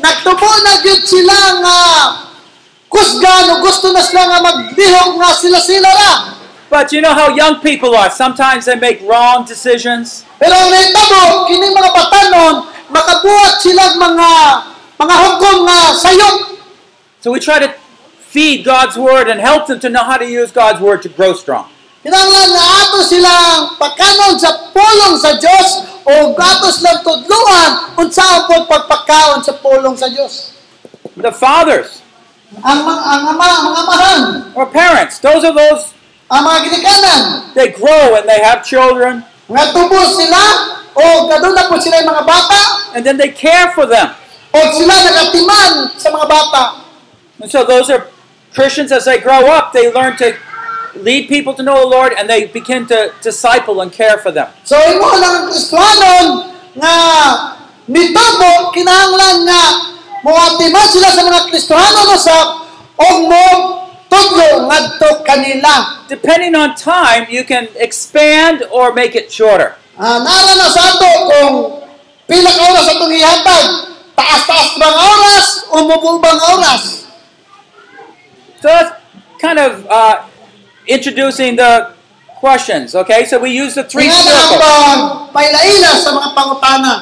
nagtubo 0.00 0.50
na 0.64 0.80
jud 0.80 1.02
sila 1.04 1.38
nga 1.60 1.78
kusgan 2.88 3.52
o 3.52 3.54
gusto 3.60 3.92
na 3.92 4.00
sila 4.00 4.24
nga 4.32 4.40
maglihok 4.40 5.10
nga 5.20 5.30
sila-sila 5.36 5.90
ra. 5.92 6.12
But 6.66 6.90
you 6.90 7.00
know 7.04 7.14
how 7.14 7.30
young 7.30 7.60
people 7.62 7.94
are. 7.94 8.10
Sometimes 8.10 8.66
they 8.66 8.74
make 8.74 8.98
wrong 9.06 9.46
decisions. 9.46 10.26
Pero 10.40 10.50
ang 10.56 10.72
nahitabo, 10.72 11.46
kini 11.46 11.70
mga 11.70 11.90
batanon, 11.94 12.54
makabuhat 12.90 13.62
sila 13.62 13.94
mga 13.94 14.30
mga 14.98 15.14
hukom 15.14 15.58
nga 15.68 15.78
sayop. 15.94 16.36
So 17.22 17.30
we 17.30 17.38
try 17.38 17.60
to 17.62 17.70
feed 18.18 18.64
God's 18.64 18.98
word 18.98 19.28
and 19.28 19.38
help 19.38 19.70
them 19.70 19.78
to 19.80 19.88
know 19.88 20.02
how 20.02 20.16
to 20.16 20.26
use 20.26 20.50
God's 20.50 20.80
word 20.80 21.02
to 21.06 21.10
grow 21.12 21.36
strong. 21.36 21.70
Kinanglan 22.06 22.48
nga 22.54 22.64
ato 22.86 23.02
silang 23.02 23.74
pagkanon 23.82 24.38
sa 24.38 24.70
pulong 24.70 25.18
sa 25.18 25.34
Dios 25.42 25.82
o 26.06 26.30
ato 26.38 26.70
silang 26.70 27.02
tudluan 27.02 27.98
unsa 27.98 28.22
ang 28.22 28.46
pagpakaon 28.46 29.42
sa 29.42 29.58
pulong 29.58 29.98
sa 29.98 30.06
Dios. 30.06 30.54
The 31.18 31.34
fathers 31.34 32.06
Ang 32.62 32.86
mga 32.86 33.02
ang 33.10 33.22
ama, 33.34 33.46
mga 33.58 33.78
amahan, 33.82 34.22
or 34.54 34.70
parents, 34.70 35.18
those 35.18 35.42
are 35.42 35.50
those, 35.50 35.98
ang 36.30 36.46
mga 36.46 36.58
ginikanan, 36.70 37.20
they 37.58 37.74
grow 37.74 38.14
and 38.14 38.22
they 38.30 38.38
have 38.38 38.62
children 38.62 39.26
nga 39.50 39.66
sila 40.06 40.42
o 40.94 41.26
kaduna 41.26 41.66
po 41.66 41.74
sila 41.82 42.06
yung 42.06 42.10
mga 42.14 42.22
bata 42.22 42.60
and 42.94 43.02
then 43.02 43.18
they 43.18 43.34
care 43.34 43.74
for 43.74 43.82
them. 43.82 44.14
o 44.54 44.58
sila 44.72 44.94
nagatiman 44.94 45.98
sa 46.00 46.08
mga 46.08 46.26
bata. 46.30 46.62
And 47.42 47.50
so 47.50 47.66
those 47.66 47.90
are 47.92 48.08
Christians 48.56 48.88
as 48.88 49.04
they 49.04 49.20
grow 49.20 49.52
up, 49.52 49.74
they 49.76 49.92
learn 49.92 50.16
to 50.22 50.32
lead 51.02 51.28
people 51.28 51.54
to 51.54 51.62
know 51.62 51.80
the 51.80 51.90
Lord 51.90 52.12
and 52.12 52.28
they 52.28 52.46
begin 52.46 52.86
to 52.88 53.12
disciple 53.22 53.80
and 53.80 53.92
care 53.92 54.18
for 54.18 54.30
them. 54.30 54.48
So 54.64 54.76
imo 54.76 55.08
lang 55.16 55.32
ang 55.42 55.46
Kristiyanon 55.50 56.26
nga 56.76 56.94
mitubo 57.88 58.72
kinahanglan 58.74 59.46
nga 59.48 59.62
moatiman 60.24 60.86
sila 60.90 61.08
sa 61.12 61.22
mga 61.24 61.40
Kristiyanon 61.48 62.06
usab 62.12 62.46
o 62.96 63.06
mo 63.28 63.46
tudlo 64.06 64.66
ngadto 64.70 65.22
kanila. 65.26 66.04
Depending 66.06 66.54
on 66.54 66.78
time, 66.78 67.26
you 67.28 67.42
can 67.42 67.68
expand 67.76 68.62
or 68.70 68.94
make 68.94 69.14
it 69.18 69.30
shorter. 69.30 69.74
Ah, 69.98 70.22
nara 70.22 70.54
na 70.54 70.68
sa 70.70 70.82
ato 70.94 71.10
kung 71.26 71.54
pila 72.28 72.50
ka 72.52 72.62
oras 72.70 72.86
atong 72.90 73.12
ihatag. 73.16 73.66
Taas-taas 74.16 74.68
bang 74.80 74.96
oras 74.96 75.46
o 75.72 75.76
mububang 75.84 76.40
oras? 76.56 77.08
So 78.60 78.72
that's 78.72 78.92
kind 79.40 79.58
of 79.58 79.84
uh, 79.86 80.24
introducing 80.86 81.56
the 81.56 81.92
questions. 82.38 82.94
Okay, 82.94 83.24
so 83.24 83.38
we 83.38 83.50
use 83.50 83.74
the 83.74 83.84
three 83.84 84.06
Nga 84.06 84.14
na 84.14 84.32
ang 84.32 84.48
circles. 84.50 84.62
sa 85.98 86.10
mga 86.14 86.28
pangutana. 86.36 86.92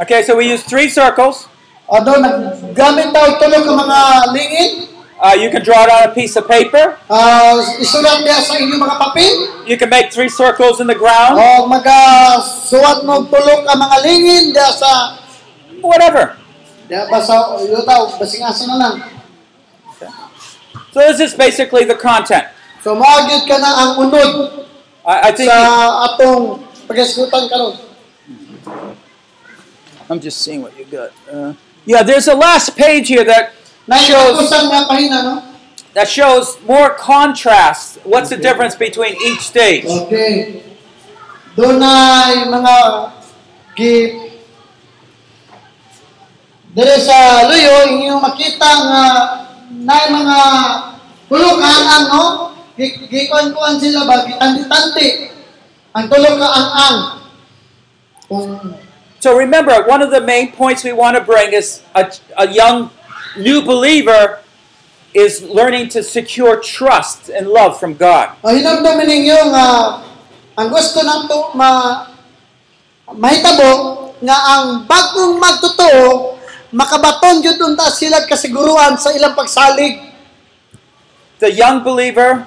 Okay, 0.00 0.22
so 0.22 0.36
we 0.36 0.48
use 0.48 0.62
three 0.64 0.88
circles. 0.88 1.46
O 1.84 2.00
doon, 2.00 2.24
naggamit 2.24 3.12
tayo 3.12 3.36
tulo 3.36 3.58
ka 3.60 3.72
mga 3.76 3.98
lingin. 4.32 4.70
Uh, 5.14 5.32
you 5.38 5.48
can 5.48 5.62
draw 5.62 5.84
it 5.84 5.90
on 5.90 6.10
a 6.10 6.12
piece 6.12 6.34
of 6.36 6.44
paper. 6.48 6.98
Ah, 7.08 7.56
isulat 7.78 8.26
niya 8.26 8.42
sa 8.42 8.58
inyong 8.58 8.82
mga 8.82 8.96
papel. 8.98 9.32
You 9.64 9.76
can 9.78 9.88
make 9.88 10.10
three 10.10 10.28
circles 10.28 10.80
in 10.80 10.86
the 10.90 10.98
ground. 10.98 11.38
O 11.38 11.64
magasuwat 11.70 13.06
mo 13.06 13.24
mga 13.24 13.96
diya 14.04 14.68
sa 14.74 15.16
Whatever. 15.84 16.36
diya 16.88 17.08
ba 17.08 17.20
sa 17.20 17.56
yutaw, 17.60 18.10
basingasan 18.16 18.68
na 18.74 18.76
lang. 18.76 18.94
So 20.92 21.02
this 21.02 21.20
is 21.20 21.34
basically 21.34 21.84
the 21.84 21.96
content. 21.98 22.53
So 22.84 22.92
maagid 22.92 23.48
ka 23.48 23.56
na 23.56 23.70
ang 23.80 23.90
unod 23.96 24.60
I, 25.08 25.28
I 25.28 25.30
think 25.32 25.48
sa 25.48 26.04
atong 26.12 26.60
pag-isgutan 26.84 27.48
karon. 27.48 27.80
I'm 30.04 30.20
just 30.20 30.44
seeing 30.44 30.60
what 30.60 30.76
you 30.76 30.84
got. 30.84 31.16
Uh, 31.24 31.56
yeah, 31.88 32.04
there's 32.04 32.28
a 32.28 32.36
last 32.36 32.76
page 32.76 33.08
here 33.08 33.24
that 33.24 33.56
shows 34.04 34.36
that 35.96 36.08
shows 36.08 36.60
more 36.68 36.92
contrast. 36.92 38.04
What's 38.04 38.28
the 38.28 38.36
difference 38.36 38.76
between 38.76 39.16
each 39.16 39.48
stage? 39.48 39.88
Okay. 39.88 40.60
Doon 41.56 41.80
ay 41.80 42.44
mga 42.52 42.74
gi 43.80 43.92
Dire 46.74 46.98
sa 46.98 47.46
luyo, 47.46 47.86
inyong 47.86 48.18
makita 48.18 48.66
nga 48.66 49.04
na 49.70 49.96
mga 50.10 50.38
tulog 51.30 51.62
ka 51.62 51.70
ang 51.70 52.04
no? 52.10 52.24
Gi- 52.50 52.53
Gikuan-kuan 52.78 53.78
sila 53.78 54.02
ba? 54.06 54.26
Gitanti-tanti. 54.26 55.06
Ang 55.94 56.06
tulog 56.10 56.34
ka 56.42 56.48
ang 56.50 56.68
ang. 56.74 56.98
Kung 58.26 58.46
So 59.24 59.32
remember, 59.40 59.72
one 59.88 60.04
of 60.04 60.12
the 60.12 60.20
main 60.20 60.52
points 60.52 60.84
we 60.84 60.92
want 60.92 61.16
to 61.16 61.24
bring 61.24 61.56
is 61.56 61.80
a, 61.96 62.04
a 62.36 62.44
young 62.44 62.92
new 63.40 63.64
believer 63.64 64.44
is 65.16 65.40
learning 65.40 65.88
to 65.96 66.04
secure 66.04 66.60
trust 66.60 67.32
and 67.32 67.48
love 67.48 67.80
from 67.80 67.96
God. 67.96 68.36
uh, 68.44 68.52
hinamdamin 68.52 69.08
ninyo 69.08 69.38
nga 69.48 69.66
ang 70.60 70.68
gusto 70.68 71.00
nato 71.00 71.56
ma 71.56 72.04
mahitabo 73.16 74.12
nga 74.20 74.36
ang 74.60 74.84
bagong 74.84 75.40
magtotoo 75.40 76.36
makabaton 76.74 77.40
jud 77.40 77.56
unta 77.64 77.88
sila 77.88 78.28
kasiguruhan 78.28 79.00
sa 79.00 79.08
ilang 79.16 79.32
pagsalig 79.32 80.04
The 81.40 81.48
young 81.48 81.80
believer 81.80 82.44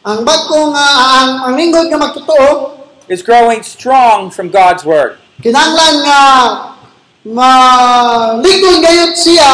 ang 0.00 0.24
bagong 0.24 0.72
nga 0.72 0.88
ang 1.20 1.30
ang 1.50 1.54
lingkod 1.56 1.92
nga 1.92 2.00
magtotoo 2.00 2.80
is 3.10 3.20
growing 3.20 3.60
strong 3.60 4.32
from 4.32 4.48
God's 4.48 4.84
word. 4.84 5.20
kinahanglan 5.44 5.96
nga 6.04 6.22
malikon 7.24 8.80
gayud 8.80 9.12
siya 9.16 9.52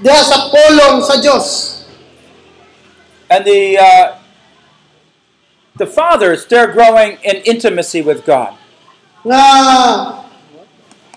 diha 0.00 0.20
sa 0.24 0.48
polong 0.48 1.04
sa 1.04 1.20
Dios 1.20 1.72
And 3.32 3.48
the 3.48 3.80
uh, 3.80 4.06
the 5.80 5.88
fathers, 5.88 6.44
they're 6.44 6.68
growing 6.68 7.16
in 7.24 7.40
intimacy 7.48 8.04
with 8.04 8.28
God. 8.28 8.60
nga 9.24 9.40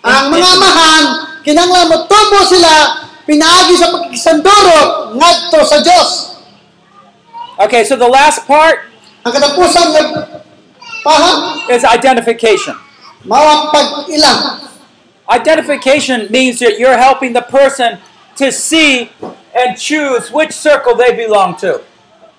ang 0.05 0.29
mga 0.29 0.47
amahan 0.47 1.03
kinahanglan 1.41 1.89
motubo 1.89 2.39
sila 2.45 2.71
pinaagi 3.25 3.73
sa 3.73 3.89
pagkikisandurot 3.89 5.17
ngadto 5.17 5.59
sa 5.65 5.81
Dios 5.81 6.34
Okay, 7.55 7.83
so 7.83 7.95
the 7.95 8.07
last 8.07 8.43
part 8.47 8.91
ang 9.25 9.33
katapusan 9.33 9.85
nga 9.89 10.03
paha 11.01 11.31
is 11.73 11.81
identification. 11.81 12.77
pag-ilang 13.25 14.61
Identification 15.25 16.29
means 16.29 16.61
that 16.61 16.77
you're 16.77 17.01
helping 17.01 17.33
the 17.33 17.41
person 17.41 17.97
to 18.37 18.53
see 18.53 19.09
and 19.57 19.73
choose 19.73 20.29
which 20.29 20.53
circle 20.53 20.93
they 20.93 21.09
belong 21.17 21.57
to. 21.57 21.81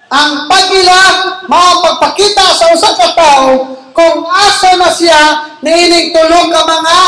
ang 0.07 0.47
pag-ila 0.47 1.03
mao 1.51 1.83
sa 2.55 2.71
usa 2.71 2.91
ka 2.95 3.09
tawo 3.19 3.75
kung 3.91 4.23
asa 4.31 4.79
na 4.79 4.87
siya 4.87 5.23
niining 5.67 6.15
tulong 6.15 6.47
ka 6.55 6.63
mga 6.63 6.99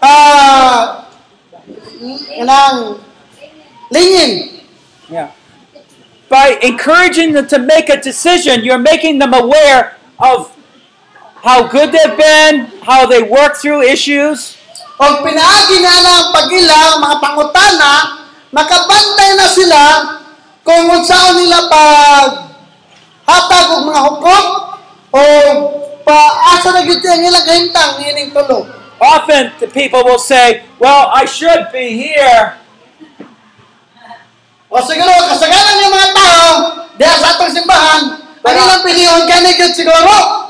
ah 0.00 0.80
nang 2.40 2.96
lingin 3.92 4.56
Yeah. 5.06 5.30
By 6.28 6.58
encouraging 6.62 7.32
them 7.32 7.46
to 7.48 7.58
make 7.58 7.88
a 7.88 8.00
decision, 8.00 8.64
you're 8.64 8.82
making 8.82 9.18
them 9.18 9.32
aware 9.32 9.96
of 10.18 10.50
how 11.42 11.68
good 11.68 11.92
they've 11.92 12.18
been, 12.18 12.66
how 12.82 13.06
they 13.06 13.22
work 13.22 13.56
through 13.56 13.82
issues, 13.82 14.58
pinaagi 14.96 15.76
na 15.84 15.92
ng 16.96 17.00
mga 17.04 17.16
pangutana 17.20 17.92
makabantay 18.48 19.36
na 19.36 19.44
sila 19.44 19.82
kung 20.64 20.88
unsaon 20.88 21.36
nila 21.36 21.68
pag 21.68 22.56
hatag 23.28 23.66
og 23.76 23.84
mga 23.84 24.00
hukom 24.08 24.44
o 25.12 25.20
paasa 26.00 26.72
na 26.72 26.80
gyud 26.80 27.04
ang 27.04 27.22
ilang 27.28 27.44
kahimtang 27.44 27.92
niining 28.00 28.32
tulong 28.32 28.64
Often 28.96 29.52
the 29.60 29.68
people 29.68 30.00
will 30.08 30.18
say, 30.18 30.64
Well, 30.80 31.12
I 31.12 31.28
should 31.28 31.68
be 31.68 32.00
here, 32.00 32.56
O 34.76 34.80
siguro, 34.84 35.08
kasagaran 35.08 35.80
yung 35.80 35.88
mga 35.88 36.10
tao, 36.12 36.48
diya 37.00 37.16
sa 37.16 37.32
atong 37.32 37.48
simbahan, 37.48 38.02
ang 38.44 38.56
ilang 38.60 38.84
pilihon 38.84 39.24
kani 39.24 39.56
gyud 39.56 39.72
siguro. 39.72 40.44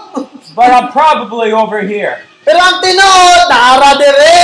but 0.59 0.67
I'm 0.75 0.91
probably 0.91 1.55
over 1.55 1.87
here. 1.87 2.27
Pero 2.43 2.59
ang 2.59 2.83
tinuod, 2.83 3.43
naara 3.47 3.95
dire. 3.95 4.35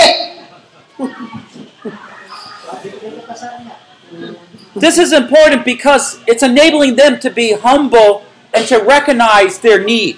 This 4.78 5.02
is 5.02 5.10
important 5.10 5.66
because 5.66 6.22
it's 6.30 6.46
enabling 6.46 6.94
them 6.94 7.18
to 7.18 7.28
be 7.34 7.58
humble 7.58 8.22
and 8.54 8.62
to 8.70 8.78
recognize 8.86 9.58
their 9.58 9.82
need. 9.82 10.14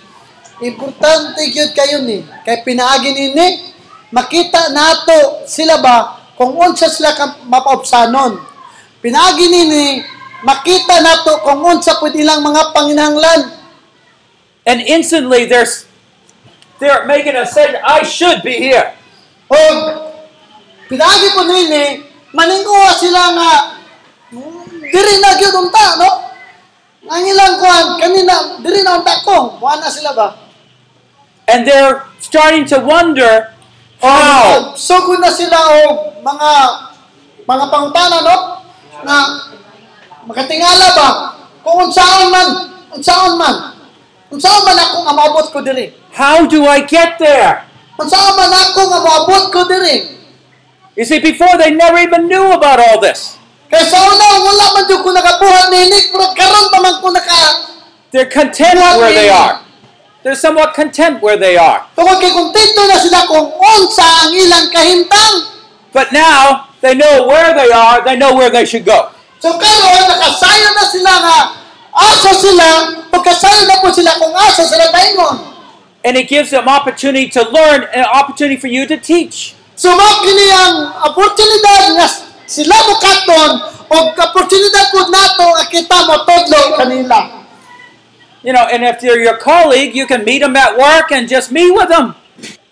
Importante 0.61 1.41
gyud 1.49 1.73
kayo 1.73 2.05
ni. 2.05 2.21
Kay 2.45 2.61
pinaagi 2.69 3.17
nini, 3.17 3.73
makita 4.13 4.77
nato 4.77 5.49
sila 5.49 5.81
ba 5.81 6.21
kung 6.37 6.53
unsa 6.53 6.93
sila 6.93 7.17
ka 7.17 7.41
Pinaagi 9.05 9.53
nini, 9.53 10.01
makita 10.41 11.05
nato 11.05 11.45
kung 11.45 11.61
unsa 11.61 12.01
pud 12.01 12.17
ilang 12.17 12.41
mga 12.41 12.73
panginahanglan. 12.73 13.53
And 14.65 14.81
instantly 14.81 15.45
they're, 15.45 15.69
they're 16.81 17.05
making 17.05 17.37
a 17.37 17.45
decision, 17.45 17.85
I 17.85 18.01
should 18.01 18.41
be 18.41 18.57
here. 18.57 18.97
O 19.53 19.61
pinagi 20.89 21.37
po 21.37 21.45
nini, 21.45 22.01
maninguha 22.33 22.97
sila 22.97 23.23
nga 23.37 23.51
"Hmm, 24.33 24.65
diri 24.89 25.21
na 25.21 25.37
gyud 25.37 25.53
unta, 25.53 26.01
no? 26.01 26.11
Ang 27.05 27.29
ilang 27.29 27.61
kuan 27.61 28.01
kanina 28.01 28.57
diri 28.65 28.81
na 28.81 29.05
unta 29.05 29.21
ko, 29.21 29.61
na 29.61 29.93
sila 29.93 30.17
ba? 30.17 30.33
And 31.45 31.69
they're 31.69 32.09
starting 32.25 32.65
to 32.73 32.81
wonder 32.81 33.53
how. 34.01 34.73
Oh, 34.73 34.81
sugod 34.81 35.21
na 35.21 35.29
sila 35.29 35.61
og 35.85 36.25
mga 36.25 36.51
mga 37.45 37.65
pangutana 37.69 38.25
no? 38.25 38.64
Na 39.05 39.17
makatingala 40.25 40.89
ba 40.97 41.09
kung 41.61 41.89
unsaon 41.89 42.29
man, 42.33 42.49
unsaon 42.97 43.37
man. 43.37 43.55
Unsaon 44.33 44.63
man 44.65 44.77
ako 44.81 44.97
nga 45.05 45.15
maabot 45.15 45.47
ko 45.53 45.61
diri? 45.61 45.93
How 46.13 46.49
do 46.49 46.65
I 46.65 46.83
get 46.85 47.21
there? 47.21 47.69
Unsaon 48.01 48.35
man 48.35 48.53
ako 48.53 48.81
nga 48.89 49.01
maabot 49.05 49.45
ko 49.53 49.61
diri? 49.69 50.17
You 50.97 51.05
see, 51.05 51.21
before 51.21 51.59
they 51.59 51.75
never 51.75 51.99
even 52.01 52.31
knew 52.31 52.55
about 52.55 52.79
all 52.79 52.99
this. 52.99 53.37
Kaya 53.67 53.83
sa 53.85 53.99
una, 53.99 54.27
wala 54.41 54.67
man 54.79 54.85
jud 54.87 55.03
ko 55.03 55.11
nakabuhat 55.11 55.67
nini, 55.75 56.13
pero 56.13 56.31
karon 56.33 56.71
pa 56.71 56.79
man 56.79 56.95
ko 57.03 57.09
naka 57.11 57.41
They're 58.15 58.31
content 58.31 58.79
where 58.79 59.11
they 59.11 59.27
are. 59.27 59.59
They're 60.23 60.39
somewhat 60.39 60.73
content 60.73 61.19
where 61.19 61.35
they 61.35 61.59
are. 61.59 61.83
Tungod 61.99 62.23
kay 62.23 62.31
kontento 62.31 62.87
na 62.87 62.97
sila 62.97 63.27
kung 63.27 63.51
unsa 63.59 64.07
ang 64.25 64.33
ilang 64.33 64.71
kahimtang. 64.71 65.35
But 65.91 66.15
now 66.15 66.71
they 66.85 66.93
know 66.93 67.25
where 67.25 67.57
they 67.57 67.73
are, 67.73 68.05
they 68.05 68.13
know 68.21 68.37
where 68.37 68.53
they 68.53 68.69
should 68.69 68.85
go. 68.85 69.09
So 69.41 69.57
karon 69.57 70.05
nakasayo 70.05 70.69
na 70.77 70.85
sila 70.85 71.13
nga 71.25 71.39
asa 71.97 72.31
sila, 72.37 72.69
pagkasayo 73.09 73.65
na 73.65 73.81
po 73.81 73.89
sila 73.89 74.13
kung 74.21 74.37
asa 74.37 74.69
sila 74.69 74.93
taingon. 74.93 75.57
And 76.05 76.21
it 76.21 76.29
gives 76.29 76.53
them 76.53 76.69
opportunity 76.69 77.33
to 77.33 77.49
learn 77.49 77.89
and 77.89 78.05
an 78.05 78.11
opportunity 78.13 78.61
for 78.61 78.69
you 78.69 78.85
to 78.85 79.01
teach. 79.01 79.57
So 79.73 79.97
mao 79.97 80.21
kini 80.21 80.47
ang 80.53 80.93
oportunidad 81.09 81.97
nga 81.97 82.07
sila 82.45 82.77
mo 82.85 83.01
katon 83.01 83.51
o 83.89 83.97
oportunidad 84.13 84.93
pud 84.93 85.09
nato 85.09 85.57
nga 85.57 85.65
kita 85.73 85.97
mo 86.05 86.21
tudlo 86.29 86.77
kanila. 86.77 87.19
You 88.45 88.53
know, 88.53 88.69
and 88.69 88.85
if 88.85 89.01
they're 89.01 89.25
your 89.25 89.41
colleague, 89.41 89.97
you 89.97 90.05
can 90.05 90.21
meet 90.21 90.45
them 90.45 90.53
at 90.53 90.77
work 90.77 91.09
and 91.09 91.25
just 91.25 91.49
meet 91.49 91.73
with 91.73 91.89
them. 91.89 92.13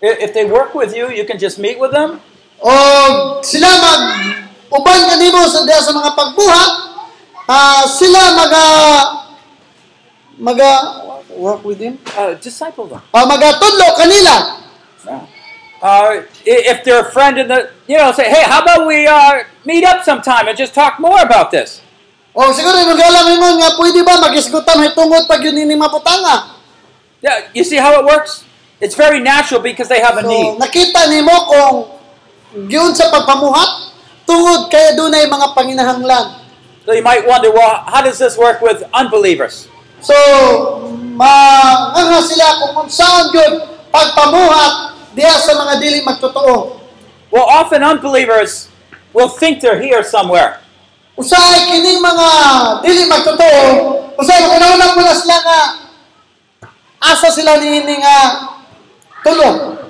If 0.05 0.37
they 0.37 0.45
work 0.45 0.77
with 0.77 0.93
you, 0.93 1.09
you 1.09 1.25
can 1.25 1.41
just 1.41 1.57
meet 1.57 1.81
with 1.81 1.89
them. 1.89 2.21
O 2.63 2.71
sila 3.43 3.67
mag 3.75 4.01
uban 4.71 4.99
kanimo 5.05 5.43
sa 5.45 5.67
diha 5.67 5.83
sa 5.83 5.91
mga 5.91 6.11
pagbuhat, 6.15 6.71
ah 7.45 7.83
sila 7.83 8.21
maga 8.39 8.65
maga 10.39 10.71
work 11.35 11.63
with 11.65 11.79
him. 11.79 11.99
Uh, 12.15 12.33
disciple 12.39 12.87
them. 12.87 13.01
Ah, 13.11 13.25
magatudlo 13.25 13.87
kanila. 13.99 14.63
Uh, 15.83 16.23
i- 16.47 16.63
if 16.71 16.79
they're 16.87 17.03
a 17.03 17.11
friend 17.11 17.35
in 17.37 17.47
the, 17.51 17.67
you 17.91 17.97
know, 17.99 18.11
say, 18.15 18.29
hey, 18.31 18.47
how 18.47 18.61
about 18.63 18.87
we 18.87 19.03
uh, 19.03 19.43
meet 19.67 19.83
up 19.83 19.99
sometime 20.05 20.47
and 20.47 20.55
just 20.55 20.71
talk 20.73 20.95
more 20.99 21.19
about 21.19 21.51
this? 21.51 21.81
O 22.31 22.49
siguro 22.55 22.79
magalang 22.87 23.35
mo 23.37 23.49
nga 23.59 23.75
pwede 23.77 23.99
ba 24.01 24.17
magisgutan 24.23 24.79
may 24.79 24.89
tungod 24.95 25.27
pag 25.27 25.43
yun 25.43 25.53
ini 25.59 25.75
maputanga. 25.75 26.55
Yeah, 27.19 27.51
you 27.53 27.67
see 27.67 27.77
how 27.77 27.99
it 27.99 28.05
works? 28.07 28.47
It's 28.79 28.95
very 28.95 29.19
natural 29.19 29.59
because 29.61 29.91
they 29.91 29.99
have 29.99 30.15
a 30.17 30.23
So 30.23 30.31
need. 30.31 30.55
nakita 30.57 31.11
nimo 31.11 31.35
kung 31.51 31.75
yun 32.55 32.93
sa 32.93 33.09
pagpamuhat 33.09 33.93
tungod 34.23 34.69
kaya 34.69 34.93
dunay 34.93 35.25
mga 35.27 35.47
panginahanglan. 35.57 36.45
So 36.83 36.91
you 36.91 37.03
might 37.03 37.23
wonder, 37.23 37.51
well, 37.51 37.83
how 37.87 38.03
does 38.03 38.19
this 38.19 38.35
work 38.35 38.59
with 38.59 38.83
unbelievers? 38.91 39.71
So 40.03 40.15
manganga 41.15 42.19
sila 42.27 42.59
kung 42.59 42.73
unsaon 42.85 43.31
gyud 43.31 43.53
pagpamuhat 43.87 44.73
diha 45.15 45.35
sa 45.39 45.53
mga 45.55 45.73
dili 45.79 46.03
magtotoo. 46.03 46.81
Well, 47.33 47.47
often 47.47 47.81
unbelievers 47.81 48.69
will 49.15 49.29
think 49.29 49.61
they're 49.61 49.81
here 49.81 50.03
somewhere. 50.03 50.61
Usahay 51.13 51.69
kining 51.69 52.01
mga 52.01 52.27
dili 52.81 53.05
magtotoo, 53.05 53.61
usahay 54.17 54.43
una-una 54.49 54.97
po 54.97 55.01
na 55.01 55.13
sila 55.13 55.37
nga 55.39 55.59
asa 56.99 57.29
sila 57.29 57.61
niini 57.61 58.01
nga 58.01 58.17
tulong. 59.21 59.82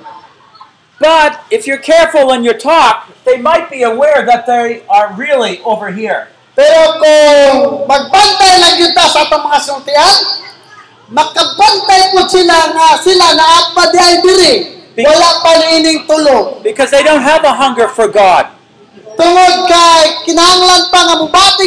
But 1.04 1.44
if 1.52 1.68
you're 1.68 1.84
careful 1.84 2.32
in 2.32 2.48
your 2.48 2.56
talk, 2.56 3.12
they 3.28 3.36
might 3.36 3.68
be 3.68 3.84
aware 3.84 4.24
that 4.24 4.48
they 4.48 4.88
are 4.88 5.12
really 5.12 5.60
over 5.60 5.92
here. 5.92 6.32
Pero 6.56 6.96
kung 6.96 7.84
magbantay 7.84 8.56
lang 8.56 8.80
yun 8.80 8.96
sa 8.96 9.28
atong 9.28 9.44
mga 9.44 9.58
sultian, 9.60 10.16
makabantay 11.12 12.08
po 12.08 12.24
sila 12.24 12.72
nga 12.72 12.96
sila 13.04 13.36
na 13.36 13.44
apa 13.44 13.82
di 13.92 13.98
ay 14.00 14.16
diri. 14.24 14.54
Wala 14.96 15.44
pa 15.44 15.50
niining 15.60 16.08
tulong. 16.08 16.64
Because 16.64 16.88
they 16.88 17.04
don't 17.04 17.20
have 17.20 17.44
a 17.44 17.52
hunger 17.52 17.90
for 17.92 18.08
God. 18.08 18.48
Tungod 19.20 19.54
kay 19.68 20.24
kinahanglan 20.24 20.88
pa 20.88 21.04
nga 21.04 21.14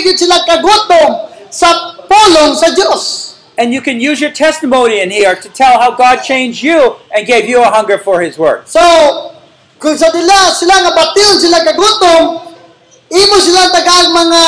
gyud 0.01 0.17
sila 0.17 0.41
kagutom 0.49 1.29
sa 1.53 1.93
pulong 2.09 2.57
sa 2.57 2.73
Dios. 2.73 3.26
And 3.57 3.73
you 3.73 3.81
can 3.81 3.97
use 3.97 4.21
your 4.21 4.31
testimony 4.31 5.01
in 5.01 5.09
here 5.09 5.33
to 5.33 5.49
tell 5.49 5.81
how 5.81 5.97
God 5.97 6.21
changed 6.21 6.61
you 6.61 7.01
and 7.09 7.25
gave 7.25 7.49
you 7.49 7.57
a 7.61 7.69
hunger 7.69 7.97
for 7.97 8.21
His 8.21 8.37
Word. 8.37 8.69
So, 8.69 8.81
kung 9.81 9.97
sa 9.97 10.13
nila, 10.13 10.53
sila 10.53 10.85
nga 10.85 10.93
batiyon, 10.93 11.41
sila 11.41 11.65
kagutom, 11.65 12.53
imo 13.09 13.35
sila 13.41 13.73
tagang 13.73 14.13
mga 14.13 14.41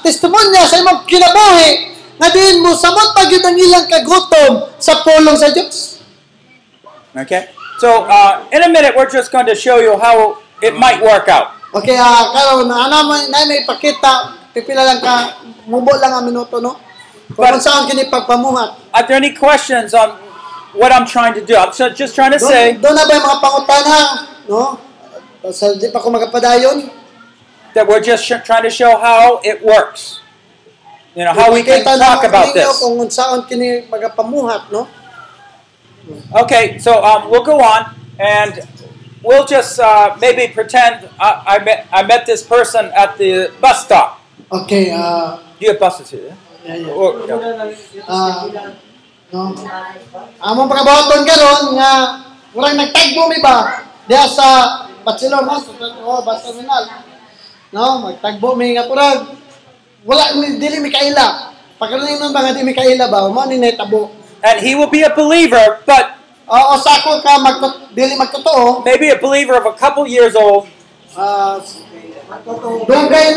testimonya 0.00 0.64
sa 0.64 0.80
imong 0.80 1.04
kinabuhi, 1.04 1.96
nga 2.16 2.28
din 2.32 2.64
mo 2.64 2.72
samot 2.72 3.12
pag 3.12 3.28
yun 3.28 3.44
ang 3.44 3.56
ilang 3.60 3.86
kagutom 3.92 4.52
sa 4.80 5.04
pulong 5.04 5.36
sa 5.36 5.52
Diyos. 5.52 6.00
Okay? 7.12 7.52
So, 7.76 8.08
uh, 8.08 8.48
in 8.52 8.64
a 8.64 8.72
minute, 8.72 8.96
we're 8.96 9.08
just 9.12 9.28
going 9.28 9.44
to 9.52 9.56
show 9.56 9.84
you 9.84 10.00
how 10.00 10.40
it 10.64 10.72
might 10.72 11.04
work 11.04 11.28
out. 11.28 11.56
Okay, 11.76 12.00
ah, 12.00 12.32
karon 12.32 12.72
na 12.72 12.88
ana 12.88 13.04
may 13.04 13.28
na 13.28 13.44
may 13.44 13.60
pakita, 13.68 14.32
pipila 14.56 14.80
lang 14.80 14.96
ka, 15.04 15.44
mubo 15.68 15.92
lang 16.00 16.08
ang 16.08 16.24
minuto, 16.24 16.56
no? 16.56 16.85
But- 17.34 17.58
saan 17.58 17.90
kini 17.90 18.06
pagpamuhat. 18.06 18.78
Are 18.94 19.04
there 19.08 19.18
any 19.18 19.34
questions 19.34 19.90
on 19.96 20.14
what 20.76 20.92
I'm 20.94 21.08
trying 21.08 21.34
to 21.34 21.42
do? 21.42 21.56
I'm 21.58 21.72
so- 21.72 21.90
just 21.90 22.14
trying 22.14 22.32
to 22.32 22.38
say 22.38 22.78
Doon, 22.78 22.94
na 22.94 23.02
ba 23.08 23.18
mga 23.18 23.38
pangutana, 23.42 23.98
no? 24.46 24.78
Sa 25.50 25.74
di 25.74 25.90
pa 25.90 25.98
ko 25.98 26.10
magapadayon. 26.10 27.06
that 27.76 27.86
we're 27.86 28.00
just 28.00 28.26
trying 28.26 28.62
to 28.62 28.70
show 28.70 28.96
how 28.96 29.38
it 29.44 29.62
works. 29.62 30.20
You 31.14 31.24
know, 31.24 31.34
how 31.36 31.52
we 31.52 31.62
can 31.62 31.84
talk 31.84 32.24
about 32.24 32.54
this. 32.56 32.80
Kung 32.80 32.96
saan 33.12 33.44
kini 33.44 33.84
magapamuhat, 33.84 34.72
no? 34.72 34.88
Okay, 36.40 36.78
so 36.80 37.04
um, 37.04 37.28
we'll 37.28 37.44
go 37.44 37.60
on 37.60 37.92
and 38.16 38.64
we'll 39.20 39.44
just 39.44 39.76
uh, 39.78 40.16
maybe 40.20 40.48
pretend 40.52 41.08
I, 41.20 41.60
I, 41.60 41.64
met, 41.64 41.86
I 41.92 42.00
met 42.02 42.24
this 42.24 42.42
person 42.42 42.88
at 42.96 43.18
the 43.18 43.52
bus 43.60 43.84
stop. 43.84 44.24
Okay, 44.50 44.96
Do 44.96 45.60
you 45.60 45.72
have 45.72 45.80
buses 45.80 46.10
here? 46.10 46.36
Yeah, 46.66 46.76
yeah. 46.82 46.98
Or-. 46.98 47.14
Ah, 48.10 48.44
no. 49.30 49.40
Among 50.42 50.68
pagkabaton 50.70 51.22
karon 51.22 51.62
nga 51.78 51.90
murag 52.50 52.78
nagtagbo 52.78 53.22
mi 53.30 53.38
ba 53.38 53.86
diha 54.06 54.26
sa 54.26 54.48
Bachelor 55.06 55.46
no 55.46 55.54
sa 55.62 55.70
oh, 56.02 56.20
terminal. 56.42 56.84
No, 57.70 58.10
magtagbo 58.10 58.58
mi 58.58 58.74
nga 58.74 58.90
purag 58.90 59.30
wala 60.02 60.34
mi 60.38 60.58
dili 60.58 60.82
mi 60.82 60.90
kaila. 60.90 61.54
Pagkaroon 61.76 62.18
nang 62.18 62.32
mga 62.32 62.56
di 62.56 62.62
mi 62.64 62.72
kaila 62.72 63.06
ba, 63.12 63.28
mo 63.28 63.44
ni 63.44 63.60
netabo. 63.60 64.08
And 64.40 64.62
he 64.64 64.72
will 64.72 64.88
be 64.88 65.04
a 65.04 65.12
believer, 65.12 65.82
but 65.84 66.16
Oo, 66.46 66.78
sa 66.78 67.02
ako 67.02 67.26
ka 67.26 67.42
mag 67.42 67.58
dili 67.90 68.14
magtotoo. 68.14 68.86
maybe 68.86 69.10
a 69.10 69.18
believer 69.18 69.58
of 69.58 69.66
a 69.66 69.74
couple 69.74 70.06
years 70.06 70.38
old, 70.38 70.70
Ah, 71.18 71.58
doon 72.86 73.06
kay 73.10 73.28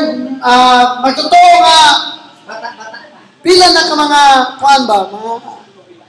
ah 0.45 1.01
magtotoo 1.01 1.51
nga 1.63 1.79
pila 3.43 3.67
na 3.71 3.81
ka 3.87 3.95
mga 3.95 4.21
kuan 4.59 4.81
ba, 4.87 4.97
mga 5.09 5.31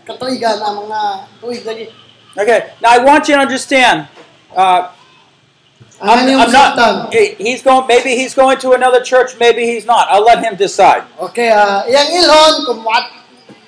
katuigan 0.06 0.58
ang 0.58 0.76
mga 0.86 1.00
tuig 1.38 1.62
lagi. 1.66 1.84
Okay, 2.38 2.72
now 2.78 2.94
I 2.94 3.00
want 3.02 3.26
you 3.26 3.34
to 3.34 3.42
understand. 3.42 4.06
Uh, 4.54 4.90
Ano 6.00 6.24
yung 6.24 6.40
I'm 6.40 6.48
not. 6.48 7.12
He's 7.12 7.60
going. 7.60 7.84
Maybe 7.84 8.16
he's 8.16 8.32
going 8.32 8.56
to 8.64 8.72
another 8.72 9.04
church. 9.04 9.36
Maybe 9.36 9.68
he's 9.68 9.84
not. 9.84 10.08
I'll 10.08 10.24
let 10.24 10.40
him 10.40 10.56
decide. 10.56 11.04
Okay, 11.20 11.52
ah, 11.52 11.84
iyang 11.84 12.08
ilhon, 12.08 12.64
kung 12.64 12.80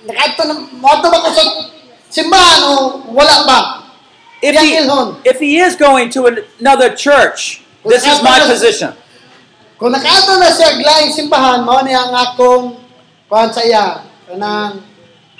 nakato 0.09 0.49
na, 0.49 0.55
mato 0.81 1.13
ba 1.13 1.29
sa 1.29 1.45
simbahan 2.09 2.61
o 2.73 3.05
wala 3.13 3.37
ba? 3.45 3.59
If 4.41 4.57
he, 4.57 4.81
ilhon. 4.81 5.21
if 5.29 5.39
he 5.39 5.61
is 5.61 5.77
going 5.77 6.09
to 6.17 6.27
an- 6.27 6.43
another 6.59 6.97
church, 6.97 7.63
this 7.85 8.03
is 8.09 8.25
my 8.25 8.41
position. 8.49 8.97
Kung 9.77 9.93
nakato 9.93 10.41
na 10.41 10.49
siya 10.49 10.81
glaing 10.81 11.13
simbahan, 11.13 11.69
mao 11.69 11.85
ni 11.85 11.93
ang 11.93 12.17
akong 12.17 12.81
kuhan 13.33 13.49
sa 13.49 13.65
kanang 14.29 14.85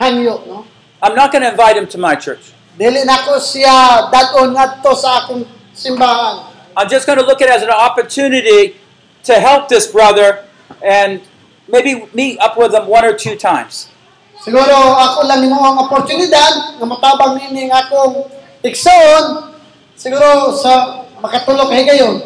hangyo, 0.01 0.41
no? 0.49 0.65
I'm 1.05 1.13
not 1.13 1.29
going 1.29 1.45
to 1.45 1.53
invite 1.53 1.77
him 1.77 1.85
to 1.93 2.01
my 2.01 2.17
church. 2.17 2.57
Dili 2.81 3.05
na 3.05 3.21
ko 3.21 3.37
siya 3.37 4.09
dadon 4.09 4.57
ngadto 4.57 4.97
sa 4.97 5.29
akong 5.29 5.45
simbahan. 5.77 6.49
I'm 6.73 6.89
just 6.89 7.05
going 7.05 7.21
to 7.21 7.27
look 7.29 7.45
at 7.45 7.53
it 7.53 7.61
as 7.61 7.61
an 7.61 7.69
opportunity 7.69 8.81
to 9.29 9.37
help 9.37 9.69
this 9.69 9.93
brother 9.93 10.49
and 10.81 11.21
maybe 11.69 12.09
meet 12.17 12.41
up 12.41 12.57
with 12.57 12.73
him 12.73 12.89
one 12.89 13.05
or 13.05 13.13
two 13.13 13.37
times. 13.37 13.93
Siguro 14.41 14.73
ako 14.73 15.29
lang 15.29 15.45
nimo 15.45 15.61
ang 15.61 15.85
oportunidad 15.85 16.81
nga 16.81 16.87
matabang 16.89 17.37
nini 17.37 17.69
ang 17.69 17.77
akong 17.77 18.25
tikson 18.65 19.53
siguro 20.01 20.57
sa 20.57 21.05
makatulog 21.21 21.69
kay 21.69 21.85
gayon. 21.85 22.25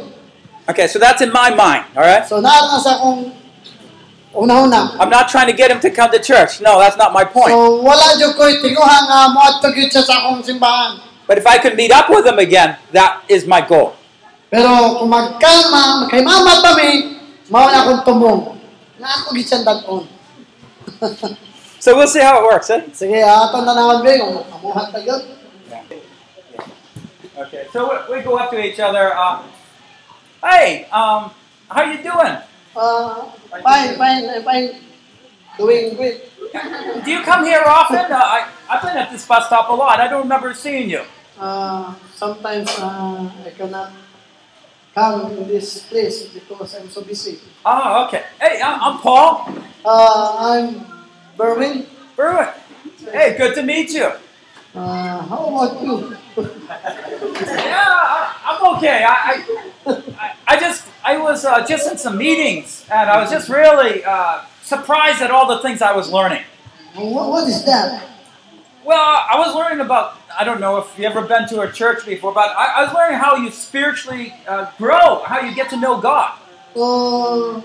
Okay, 0.70 0.86
so 0.86 1.02
that's 1.02 1.26
in 1.26 1.34
my 1.34 1.50
mind, 1.50 1.90
all 1.98 2.06
right? 2.06 2.22
So 2.22 2.38
naa 2.38 2.70
na 2.70 2.78
sa 2.78 3.02
akong 3.02 3.34
una-una. 4.36 4.96
I'm 5.00 5.10
not 5.10 5.28
trying 5.28 5.46
to 5.48 5.56
get 5.56 5.70
him 5.70 5.80
to 5.80 5.90
come 5.90 6.10
to 6.12 6.20
church. 6.20 6.60
No, 6.60 6.78
that's 6.78 6.96
not 6.96 7.12
my 7.12 7.24
point. 7.24 7.50
So 7.50 7.80
wala 7.82 8.16
jud 8.20 8.36
ko'y 8.36 8.60
tinguha 8.60 8.96
nga 9.08 9.18
moadto 9.32 9.72
gyud 9.72 9.90
sa 9.90 10.04
akong 10.04 10.44
simbahan. 10.44 11.00
But 11.26 11.38
if 11.38 11.46
I 11.46 11.58
could 11.58 11.74
meet 11.74 11.90
up 11.90 12.06
with 12.08 12.26
him 12.26 12.38
again, 12.38 12.78
that 12.92 13.24
is 13.26 13.48
my 13.48 13.64
goal. 13.64 13.98
Pero 14.46 15.02
kung 15.02 15.10
magkama, 15.10 16.06
kay 16.06 16.22
mama 16.22 16.62
pa 16.62 16.72
mao 17.50 17.66
na 17.66 17.78
akong 17.82 18.02
tumong. 18.06 18.40
Nga 19.02 19.08
ako 19.08 19.26
gyud 19.34 19.46
siyang 19.46 19.64
dadon. 19.64 20.04
So 21.76 21.94
we'll 21.94 22.08
see 22.08 22.24
how 22.24 22.40
it 22.40 22.44
works, 22.48 22.70
eh? 22.70 22.82
Sige, 22.90 23.20
aton 23.20 23.62
na 23.62 23.76
naman 23.76 24.02
ba 24.02 24.10
kung 24.18 24.42
amuhat 24.58 24.90
pa 24.90 24.98
gyud. 24.98 25.22
Okay, 27.36 27.68
so 27.70 27.84
we, 27.86 28.16
we 28.16 28.24
go 28.24 28.40
up 28.40 28.48
to 28.50 28.58
each 28.58 28.80
other. 28.80 29.12
Uh, 29.12 29.44
hey, 30.40 30.88
um, 30.88 31.30
how 31.68 31.84
you 31.84 32.00
doing? 32.02 32.40
Uh, 32.76 33.30
fine, 33.62 33.96
fine, 33.96 34.42
fine. 34.44 34.70
Doing 35.58 35.96
great. 35.96 36.20
Do 37.04 37.10
you 37.10 37.22
come 37.22 37.44
here 37.44 37.62
often? 37.64 37.96
Uh, 38.12 38.20
I, 38.20 38.48
I've 38.68 38.82
been 38.82 38.96
at 38.96 39.10
this 39.10 39.24
bus 39.26 39.46
stop 39.46 39.70
a 39.70 39.72
lot. 39.72 40.00
I 40.00 40.08
don't 40.08 40.22
remember 40.22 40.52
seeing 40.52 40.90
you. 40.90 41.02
Uh, 41.40 41.94
sometimes 42.14 42.68
uh, 42.78 43.30
I 43.44 43.50
cannot 43.56 43.92
come 44.94 45.34
to 45.36 45.44
this 45.44 45.82
place 45.88 46.28
because 46.28 46.74
I'm 46.74 46.88
so 46.90 47.02
busy. 47.02 47.38
Oh, 47.64 48.06
okay. 48.08 48.24
Hey, 48.40 48.60
I'm, 48.62 48.80
I'm 48.82 48.98
Paul 49.00 49.48
Uh, 49.84 50.36
I'm 50.38 50.84
Berwin. 51.38 51.86
Bruin. 52.16 52.48
Hey, 53.12 53.36
good 53.38 53.54
to 53.54 53.62
meet 53.62 53.90
you. 53.90 54.10
Uh, 54.74 55.22
how 55.24 55.46
about 55.48 55.80
you? 55.82 56.16
Yeah, 57.36 57.84
I, 57.88 58.34
I'm 58.44 58.76
okay. 58.76 59.04
I, 59.06 59.44
I- 60.18 60.34
I 60.48 60.60
just, 60.60 60.85
I 61.06 61.16
was 61.18 61.44
uh, 61.44 61.64
just 61.64 61.90
in 61.90 61.96
some 61.98 62.18
meetings, 62.18 62.84
and 62.92 63.08
I 63.08 63.20
was 63.20 63.30
just 63.30 63.48
really 63.48 64.04
uh, 64.04 64.42
surprised 64.62 65.22
at 65.22 65.30
all 65.30 65.46
the 65.46 65.60
things 65.62 65.80
I 65.80 65.94
was 65.94 66.10
learning. 66.10 66.42
What, 66.96 67.30
what 67.30 67.46
is 67.48 67.64
that? 67.64 68.02
Well, 68.84 68.98
I 69.30 69.38
was 69.38 69.54
learning 69.54 69.80
about, 69.84 70.18
I 70.36 70.42
don't 70.44 70.60
know 70.60 70.78
if 70.78 70.86
you've 70.96 71.06
ever 71.06 71.22
been 71.22 71.46
to 71.48 71.60
a 71.60 71.70
church 71.70 72.04
before, 72.04 72.32
but 72.34 72.48
I, 72.56 72.78
I 72.78 72.84
was 72.84 72.92
learning 72.92 73.18
how 73.18 73.36
you 73.36 73.50
spiritually 73.52 74.34
uh, 74.48 74.70
grow, 74.78 75.22
how 75.24 75.40
you 75.40 75.54
get 75.54 75.70
to 75.70 75.76
know 75.76 76.00
God. 76.00 76.32
Uh, 76.74 77.62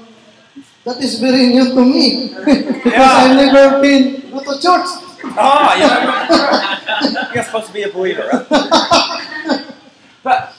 that 0.86 0.98
is 1.02 1.20
very 1.20 1.48
new 1.48 1.66
to 1.74 1.84
me 1.86 2.30
because 2.46 2.86
Yeah. 2.86 3.04
I've 3.08 3.36
never 3.36 3.82
been 3.82 4.22
to 4.22 4.54
church. 4.62 4.88
Oh, 5.24 5.74
you 5.78 7.14
know, 7.14 7.32
you're 7.34 7.44
supposed 7.44 7.68
to 7.68 7.74
be 7.74 7.84
a 7.84 7.90
believer. 7.92 8.28
Right? 8.50 9.66
But 10.24 10.54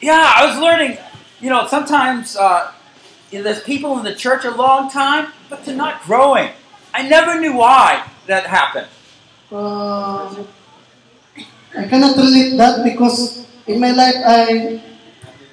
yeah, 0.00 0.32
I 0.36 0.44
was 0.46 0.58
learning. 0.58 0.98
You 1.40 1.50
know, 1.50 1.66
sometimes 1.66 2.36
uh, 2.36 2.72
you 3.30 3.38
know, 3.38 3.44
there's 3.44 3.62
people 3.62 3.98
in 3.98 4.04
the 4.04 4.14
church 4.14 4.44
a 4.44 4.50
long 4.50 4.90
time, 4.90 5.32
but 5.50 5.64
they're 5.64 5.76
not 5.76 6.02
growing. 6.02 6.50
I 6.94 7.06
never 7.06 7.38
knew 7.38 7.54
why 7.54 8.06
that 8.26 8.46
happened. 8.46 8.88
Uh, 9.52 10.44
I 11.76 11.86
cannot 11.88 12.16
relate 12.16 12.56
that 12.56 12.82
because 12.84 13.46
in 13.66 13.80
my 13.80 13.90
life 13.90 14.16
I 14.24 14.80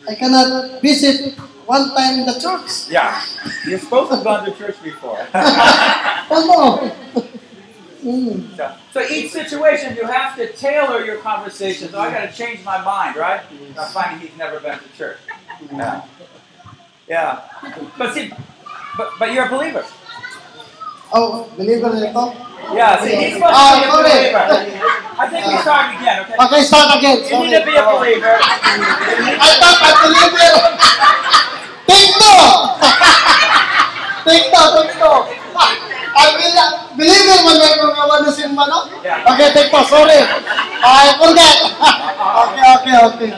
I 0.08 0.16
cannot 0.16 0.82
visit 0.82 1.38
one 1.66 1.90
time 1.96 2.20
in 2.20 2.26
the 2.26 2.40
church. 2.40 2.90
Yeah, 2.90 3.22
you're 3.68 3.80
supposed 3.80 4.10
to 4.12 4.16
have 4.18 4.24
gone 4.24 4.46
to 4.46 4.52
church 4.58 4.82
before. 4.84 5.20
Oh 6.36 6.42
no. 6.48 7.22
Mm. 8.04 8.56
So, 8.58 8.76
so 8.92 9.00
each 9.08 9.32
situation, 9.32 9.96
you 9.96 10.06
have 10.06 10.36
to 10.36 10.52
tailor 10.52 11.06
your 11.06 11.18
conversation. 11.24 11.90
So 11.90 12.00
I 12.00 12.12
got 12.12 12.28
to 12.30 12.36
change 12.36 12.64
my 12.66 12.84
mind, 12.84 13.16
right? 13.16 13.42
I'm 13.80 13.90
finding 13.92 14.20
he's 14.28 14.38
never 14.38 14.60
been 14.60 14.78
to 14.78 14.90
church. 14.98 15.18
Yeah. 15.72 16.04
Yeah. 17.08 17.42
But 17.98 18.14
see, 18.14 18.32
but, 18.98 19.12
but 19.20 19.32
you're 19.32 19.46
a 19.46 19.50
believer. 19.50 19.86
Oh, 21.14 21.48
believer 21.56 21.90
na 21.94 22.10
ito? 22.10 22.24
Yeah, 22.74 22.98
see, 23.04 23.14
he's 23.16 23.34
supposed 23.38 23.54
Ah, 23.54 23.76
to 23.76 23.86
be 23.86 23.88
a 23.88 23.92
sorry. 23.92 24.10
believer. 24.10 24.44
I 25.14 25.26
think 25.30 25.46
we 25.46 25.56
start 25.62 25.94
again, 25.94 26.18
okay? 26.26 26.36
Okay, 26.42 26.62
start 26.66 26.90
again. 26.98 27.18
You 27.24 27.38
need 27.46 27.54
to 27.54 27.64
be 27.64 27.76
a 27.78 27.86
believer. 27.86 28.34
I 28.34 29.52
thought 29.62 29.80
I 29.80 29.92
believer. 30.04 30.52
Take 31.86 32.12
two. 32.18 32.44
Take 34.26 34.48
two. 34.50 34.64
I 36.18 36.28
will, 36.34 36.83
believer 36.98 37.38
man 37.46 37.56
may 37.60 37.74
kung 37.80 37.96
awan 37.96 38.20
na 38.26 38.32
simba, 38.32 38.64
no? 38.70 38.80
Okay, 39.04 39.48
take 39.54 39.70
two, 39.72 39.84
sorry. 39.86 40.20
I 40.84 41.14
forget. 41.18 41.58
okay, 42.44 42.66
okay, 42.78 42.96
okay. 43.10 43.32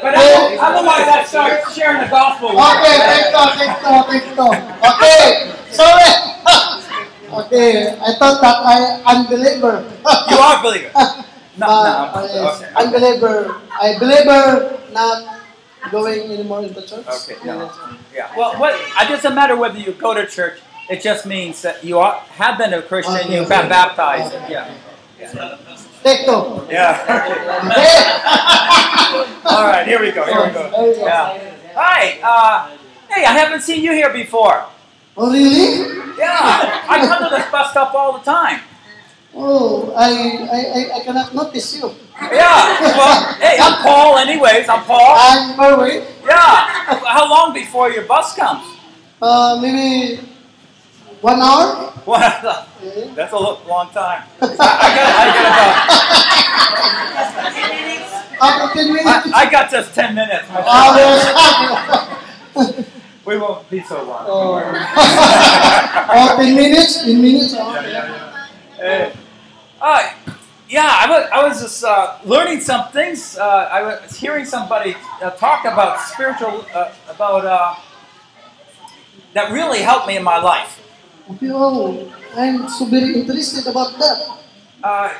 But 0.00 0.14
other- 0.16 0.56
otherwise, 0.56 1.08
I 1.08 1.24
start 1.28 1.60
sharing 1.76 2.00
the 2.00 2.08
gospel. 2.08 2.56
with 2.56 2.64
Okay, 2.64 2.96
you. 2.96 3.04
take 3.04 3.26
two, 3.28 3.46
take 3.60 3.74
two, 3.84 3.96
take 4.08 4.26
two. 4.32 4.52
Okay, 4.80 5.24
sorry. 5.70 6.10
Okay, 7.30 7.94
I 8.00 8.10
thought 8.18 8.40
that 8.42 8.56
I 8.64 8.78
unbeliever. 9.06 9.84
You 10.30 10.38
are 10.38 10.58
a 10.58 10.62
believer. 10.62 10.90
No, 11.60 11.66
Uh, 11.66 11.68
no. 11.68 11.92
uh, 11.92 12.24
yes, 12.24 12.62
Okay. 12.62 12.72
Unbeliever. 12.72 13.36
I 13.76 13.92
believer 14.00 14.80
not 14.96 15.44
going 15.92 16.32
anymore 16.32 16.64
in 16.64 16.72
the 16.72 16.80
church. 16.80 17.04
Okay, 17.04 17.36
no. 17.44 17.68
Yeah. 18.16 18.32
Well, 18.32 18.56
what? 18.56 18.72
It 18.80 19.06
doesn't 19.12 19.34
matter 19.36 19.52
whether 19.60 19.76
you 19.76 19.92
go 19.92 20.14
to 20.16 20.24
church. 20.24 20.56
It 20.90 21.00
just 21.02 21.24
means 21.24 21.62
that 21.62 21.84
you 21.84 22.00
are, 22.00 22.18
have 22.34 22.58
been 22.58 22.74
a 22.74 22.82
Christian. 22.82 23.14
Okay. 23.14 23.36
You've 23.38 23.48
been 23.48 23.68
baptized. 23.68 24.34
Yeah. 24.50 24.74
Take 26.02 26.24
two. 26.26 26.66
Yeah. 26.68 26.98
All 29.44 29.66
right. 29.70 29.86
Here 29.86 30.00
we 30.00 30.10
go. 30.10 30.24
Here 30.24 30.46
we 30.46 30.52
go. 30.52 30.94
Yeah. 30.98 31.38
Hi. 31.76 32.18
Uh, 32.18 32.70
hey, 33.08 33.24
I 33.24 33.30
haven't 33.38 33.60
seen 33.62 33.84
you 33.84 33.92
here 33.92 34.12
before. 34.12 34.64
Oh, 35.16 35.30
really? 35.30 35.86
Yeah. 36.18 36.82
I 36.88 37.06
come 37.06 37.22
to 37.22 37.28
this 37.36 37.48
bus 37.52 37.70
stop 37.70 37.94
all 37.94 38.18
the 38.18 38.24
time. 38.24 38.58
Oh, 39.32 39.92
I, 39.96 40.10
I, 40.10 40.58
I, 40.74 40.90
I 40.98 41.04
cannot 41.04 41.32
notice 41.32 41.76
you. 41.76 41.94
Yeah. 42.20 42.80
Well, 42.98 43.34
hey, 43.34 43.58
I'm 43.62 43.80
Paul. 43.84 44.18
Anyways, 44.18 44.68
I'm 44.68 44.82
Paul. 44.82 45.14
I'm 45.16 45.56
Marwin. 45.56 46.04
Yeah. 46.26 46.66
How 47.06 47.30
long 47.30 47.54
before 47.54 47.92
your 47.92 48.06
bus 48.06 48.34
comes? 48.34 48.66
Uh, 49.22 49.56
maybe 49.62 50.18
one 51.20 51.40
hour. 51.40 51.92
Okay. 52.06 53.12
that's 53.14 53.32
a 53.32 53.38
long 53.38 53.90
time. 53.90 54.22
I, 54.40 54.46
I 54.46 54.88
got. 54.96 55.10
I 55.20 55.26
got 55.34 55.46
about. 55.46 55.86
After 58.40 58.72
10 58.72 58.88
minutes. 58.94 59.06
I, 59.06 59.32
I 59.34 59.50
got 59.50 59.70
just 59.70 59.94
ten 59.94 60.14
minutes. 60.14 60.46
Ah. 60.52 62.16
We 63.26 63.36
won't 63.36 63.68
be 63.70 63.80
so 63.82 64.02
long. 64.02 64.24
oh. 64.26 64.62
oh, 66.10 66.36
10 66.36 66.56
minutes? 66.56 67.04
10 67.04 67.20
minutes? 67.20 67.54
Oh, 67.56 67.70
Hey. 68.76 69.12
Uh, 69.80 70.12
yeah, 70.68 70.88
I 70.88 71.06
was, 71.08 71.28
I 71.30 71.46
was 71.46 71.60
just 71.60 71.84
uh, 71.84 72.18
learning 72.24 72.60
some 72.60 72.88
things. 72.90 73.36
Uh, 73.36 73.68
I 73.70 73.82
was 73.82 74.16
hearing 74.16 74.46
somebody 74.46 74.96
uh, 75.22 75.30
talk 75.32 75.64
about 75.66 76.00
spiritual, 76.00 76.64
uh, 76.74 76.92
about 77.08 77.44
uh, 77.44 77.74
that 79.34 79.52
really 79.52 79.80
helped 79.80 80.08
me 80.08 80.16
in 80.16 80.24
my 80.24 80.40
life. 80.40 80.80
Oh, 81.28 82.12
I'm 82.36 82.68
so 82.68 82.84
very 82.86 83.14
interested 83.14 83.66
about 83.66 83.98
that. 83.98 84.38
Uh, 84.82 85.12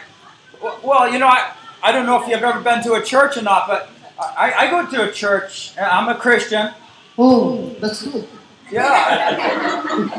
well, 0.82 1.12
you 1.12 1.18
know, 1.18 1.26
I, 1.26 1.52
I 1.82 1.92
don't 1.92 2.06
know 2.06 2.22
if 2.22 2.28
you've 2.28 2.42
ever 2.42 2.60
been 2.60 2.82
to 2.84 2.94
a 2.94 3.02
church 3.02 3.36
or 3.36 3.42
not, 3.42 3.66
but 3.66 3.90
I, 4.18 4.52
I 4.52 4.70
go 4.70 4.86
to 4.86 5.08
a 5.08 5.12
church. 5.12 5.72
I'm 5.78 6.08
a 6.08 6.14
Christian. 6.14 6.70
Oh, 7.18 7.74
that's 7.80 8.06
good. 8.06 8.26
Yeah. 8.70 10.12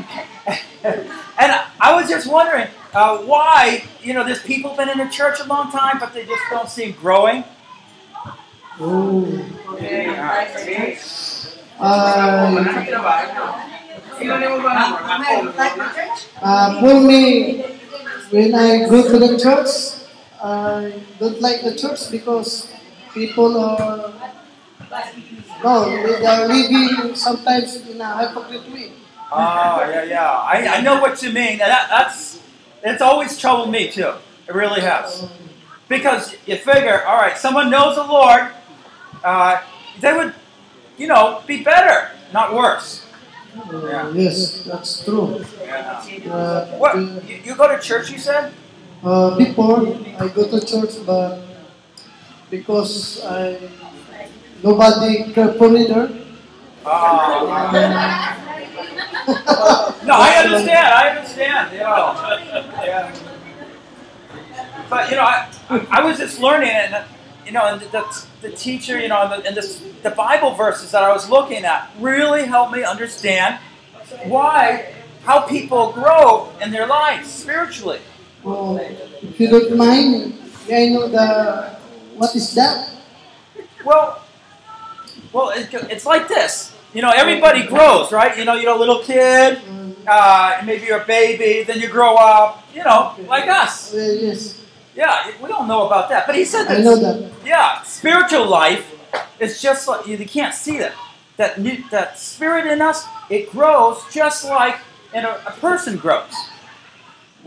and 0.84 1.62
I 1.80 1.96
was 1.96 2.10
just 2.10 2.30
wondering 2.30 2.68
uh, 2.94 3.18
why, 3.20 3.86
you 4.02 4.14
know, 4.14 4.24
there's 4.24 4.44
people 4.44 4.76
been 4.76 4.90
in 4.90 4.98
the 4.98 5.08
church 5.08 5.40
a 5.40 5.46
long 5.46 5.72
time, 5.72 6.00
but 6.00 6.14
they 6.14 6.26
just 6.26 6.44
don't 6.50 6.70
seem 6.70 6.92
growing. 6.94 7.44
Oh. 8.80 9.46
Okay. 9.70 10.98
Uh, 11.80 12.64
uh, 16.42 16.82
me, 17.02 17.62
when 18.30 18.56
I 18.56 18.88
go 18.90 19.08
to 19.08 19.20
the 19.20 19.38
church, 19.38 20.04
I 20.44 20.94
don't 21.20 21.42
like 21.42 21.62
the 21.64 21.76
church 21.76 22.10
because 22.12 22.72
people 23.14 23.58
are 23.58 24.14
no, 25.64 25.86
they 25.86 26.26
are 26.26 26.48
living 26.48 27.16
sometimes 27.16 27.76
in 27.88 28.02
a 28.02 28.28
hypocrite 28.28 28.72
way. 28.74 28.92
Oh, 29.32 29.88
yeah, 29.90 30.04
yeah. 30.04 30.30
I, 30.30 30.78
I 30.78 30.82
know 30.82 31.00
what 31.00 31.22
you 31.24 31.32
mean. 31.32 31.60
That, 31.60 31.88
that's 31.90 32.42
it's 32.84 33.02
always 33.02 33.38
troubled 33.38 33.72
me 33.72 33.92
too. 33.92 34.14
It 34.48 34.56
really 34.56 34.82
has. 34.82 35.30
Because 35.88 36.36
you 36.46 36.58
figure, 36.58 37.06
all 37.06 37.18
right, 37.18 37.38
someone 37.38 37.70
knows 37.70 37.96
the 37.96 38.04
Lord, 38.04 38.52
uh, 39.24 39.62
they 40.00 40.14
would, 40.14 40.34
you 40.98 41.08
know, 41.08 41.44
be 41.46 41.64
better, 41.64 42.10
not 42.34 42.54
worse. 42.54 43.06
Uh, 43.52 44.12
yes, 44.16 44.64
that's 44.64 45.04
true. 45.04 45.44
Yeah. 45.60 46.00
Uh, 46.32 46.66
What? 46.80 46.96
You, 46.96 47.22
you 47.44 47.56
go 47.56 47.68
to 47.68 47.80
church? 47.84 48.10
You 48.12 48.18
said? 48.18 48.54
uh, 49.04 49.36
before 49.38 49.88
I 50.20 50.28
go 50.30 50.48
to 50.48 50.60
church, 50.66 50.96
but 51.06 51.42
because 52.50 53.20
I 53.26 53.58
nobody 54.64 55.34
care 55.34 55.54
for 55.54 55.70
me 55.70 55.88
there. 55.88 56.10
Oh. 56.86 57.46
no, 60.06 60.14
I 60.16 60.32
understand. 60.44 60.88
I 60.88 61.10
understand. 61.10 61.74
You 61.74 61.80
know. 61.80 62.16
Yeah. 62.84 63.14
But 64.90 65.10
you 65.10 65.16
know, 65.16 65.24
I, 65.24 65.48
I 65.92 66.04
was 66.04 66.18
just 66.18 66.40
learning, 66.40 66.70
and 66.72 67.06
you 67.46 67.52
know, 67.52 67.66
and 67.66 67.82
the, 67.82 68.26
the 68.42 68.52
teacher, 68.52 69.00
you 69.00 69.08
know, 69.08 69.22
and, 69.22 69.32
the, 69.32 69.48
and 69.48 69.58
this, 69.58 69.84
the 70.04 70.12
Bible 70.12 70.54
verses 70.54 70.92
that 70.92 71.04
I 71.04 71.12
was 71.12 71.30
looking 71.30 71.66
at 71.66 71.90
really 72.00 72.46
helped 72.46 72.74
me 72.74 72.84
understand 72.84 73.60
why, 74.24 74.94
how 75.24 75.42
people 75.42 75.92
grow 75.92 76.52
in 76.62 76.72
their 76.72 76.88
lives 76.88 77.30
spiritually. 77.30 78.00
Oh, 78.44 78.78
if 78.78 79.40
you 79.40 79.50
don't 79.50 79.78
mind, 79.78 80.40
I 80.72 80.88
know 80.88 81.08
the 81.08 81.78
what 82.16 82.36
is 82.36 82.54
that? 82.56 82.90
Well, 83.86 84.24
well, 85.34 85.50
it, 85.50 85.74
it's 85.74 86.06
like 86.06 86.28
this. 86.28 86.76
You 86.94 87.02
know, 87.02 87.12
everybody 87.12 87.66
grows, 87.66 88.12
right? 88.12 88.38
You 88.38 88.46
know, 88.46 88.56
you're 88.56 88.76
a 88.76 88.78
little 88.78 89.00
kid, 89.00 89.60
uh, 90.08 90.62
maybe 90.66 90.86
you're 90.86 91.02
a 91.02 91.06
baby, 91.06 91.64
then 91.64 91.80
you 91.80 91.88
grow 91.88 92.16
up. 92.16 92.64
You 92.74 92.84
know, 92.84 93.16
like 93.28 93.48
us. 93.48 93.94
Yes, 93.94 94.61
Yeah, 94.96 95.32
we 95.42 95.48
don't 95.48 95.68
know 95.68 95.86
about 95.88 96.10
that. 96.10 96.28
But 96.28 96.36
he 96.36 96.46
said 96.46 96.68
I 96.68 96.76
that. 96.76 96.84
know 96.84 96.96
that. 96.98 97.32
Yeah, 97.46 97.82
spiritual 97.84 98.46
life 98.48 98.86
is 99.40 99.62
just 99.62 99.88
like 99.88 100.06
you 100.08 100.18
can't 100.26 100.54
see 100.54 100.78
that. 100.80 100.94
That 101.38 101.60
new, 101.60 101.82
that 101.90 102.20
spirit 102.20 102.68
in 102.68 102.82
us, 102.82 103.06
it 103.30 103.50
grows 103.52 104.04
just 104.12 104.46
like 104.46 104.78
in 105.14 105.24
a, 105.26 105.40
a 105.48 105.52
person 105.60 105.98
grows. 105.98 106.34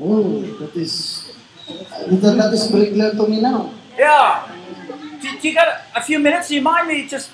Oh, 0.01 0.41
that 0.59 0.75
is 0.75 1.33
that, 2.09 2.37
that 2.37 2.53
is 2.53 2.67
very 2.71 2.91
clear 2.91 3.13
to 3.13 3.27
me 3.29 3.41
now. 3.41 3.73
Yeah. 3.97 4.49
Do, 5.21 5.39
do 5.39 5.49
you 5.49 5.55
got 5.55 5.69
a, 5.69 5.83
a 5.97 6.03
few 6.03 6.19
minutes? 6.19 6.49
Do 6.49 6.55
you 6.57 6.63
mind 6.63 6.89
me 6.89 7.07
just 7.07 7.31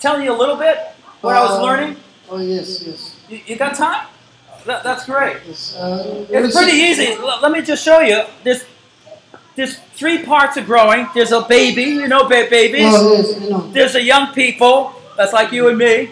telling 0.00 0.22
you 0.24 0.32
a 0.34 0.38
little 0.38 0.56
bit 0.56 0.76
what 1.22 1.36
I 1.36 1.40
was 1.42 1.52
Uh, 1.58 1.62
learning? 1.62 1.96
Oh 2.28 2.38
yes, 2.38 2.82
yes. 2.86 3.16
You, 3.30 3.40
you 3.46 3.56
got 3.56 3.74
time? 3.74 4.06
That, 4.66 4.82
that's 4.84 5.06
great. 5.06 5.38
yes. 5.46 5.74
Uh, 5.76 6.26
It's 6.28 6.54
pretty 6.56 6.76
easy. 6.76 7.12
L- 7.14 7.38
let 7.40 7.50
me 7.52 7.62
just 7.62 7.82
show 7.82 8.00
you. 8.00 8.22
There's 8.44 8.64
there's 9.56 9.78
three 9.94 10.24
parts 10.24 10.56
of 10.56 10.66
growing. 10.66 11.08
There's 11.14 11.32
a 11.32 11.42
baby, 11.42 11.82
you 11.82 12.08
know, 12.08 12.28
ba- 12.28 12.46
babies. 12.48 12.84
Oh 12.86 13.12
yes, 13.12 13.50
know. 13.50 13.70
There's 13.72 13.94
a 13.94 14.02
young 14.02 14.32
people, 14.32 14.94
that's 15.16 15.32
like 15.32 15.52
you 15.52 15.68
and 15.68 15.76
me. 15.76 16.10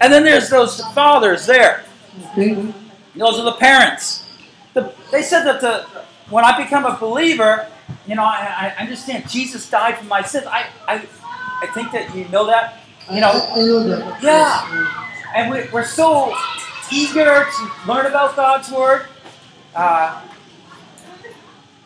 And 0.00 0.12
then 0.12 0.22
there's 0.22 0.48
those 0.48 0.80
fathers 0.92 1.46
there. 1.46 1.84
Okay. 2.32 2.72
Those 3.16 3.38
are 3.38 3.44
the 3.44 3.52
parents. 3.52 4.24
The, 4.74 4.92
they 5.10 5.22
said 5.22 5.42
that 5.44 5.60
the, 5.60 5.82
when 6.30 6.44
I 6.44 6.62
become 6.62 6.84
a 6.84 6.96
believer, 6.96 7.66
you 8.06 8.14
know, 8.14 8.22
I, 8.22 8.74
I 8.76 8.82
understand 8.82 9.28
Jesus 9.28 9.68
died 9.68 9.98
for 9.98 10.04
my 10.04 10.22
sins. 10.22 10.46
I, 10.46 10.66
I, 10.86 11.06
I 11.62 11.66
think 11.74 11.90
that 11.92 12.14
you 12.14 12.28
know 12.28 12.46
that. 12.46 12.80
You 13.10 13.20
know, 13.20 13.30
I, 13.30 13.60
I 13.60 13.62
know 13.64 13.88
that. 13.88 14.22
Yeah. 14.22 15.08
and 15.34 15.50
we, 15.50 15.68
we're 15.72 15.84
so 15.84 16.34
eager 16.92 17.44
to 17.44 17.70
learn 17.86 18.06
about 18.06 18.36
God's 18.36 18.70
Word. 18.70 19.06
Uh, 19.74 20.22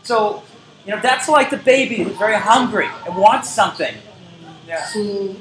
so, 0.02 0.42
you 0.84 0.92
know, 0.92 1.00
that's 1.00 1.28
like 1.28 1.50
the 1.50 1.56
baby 1.56 1.96
who's 2.02 2.16
very 2.16 2.36
hungry 2.36 2.88
and 3.06 3.16
wants 3.16 3.48
something. 3.48 3.94
Yeah. 4.66 4.84
So 4.86 5.36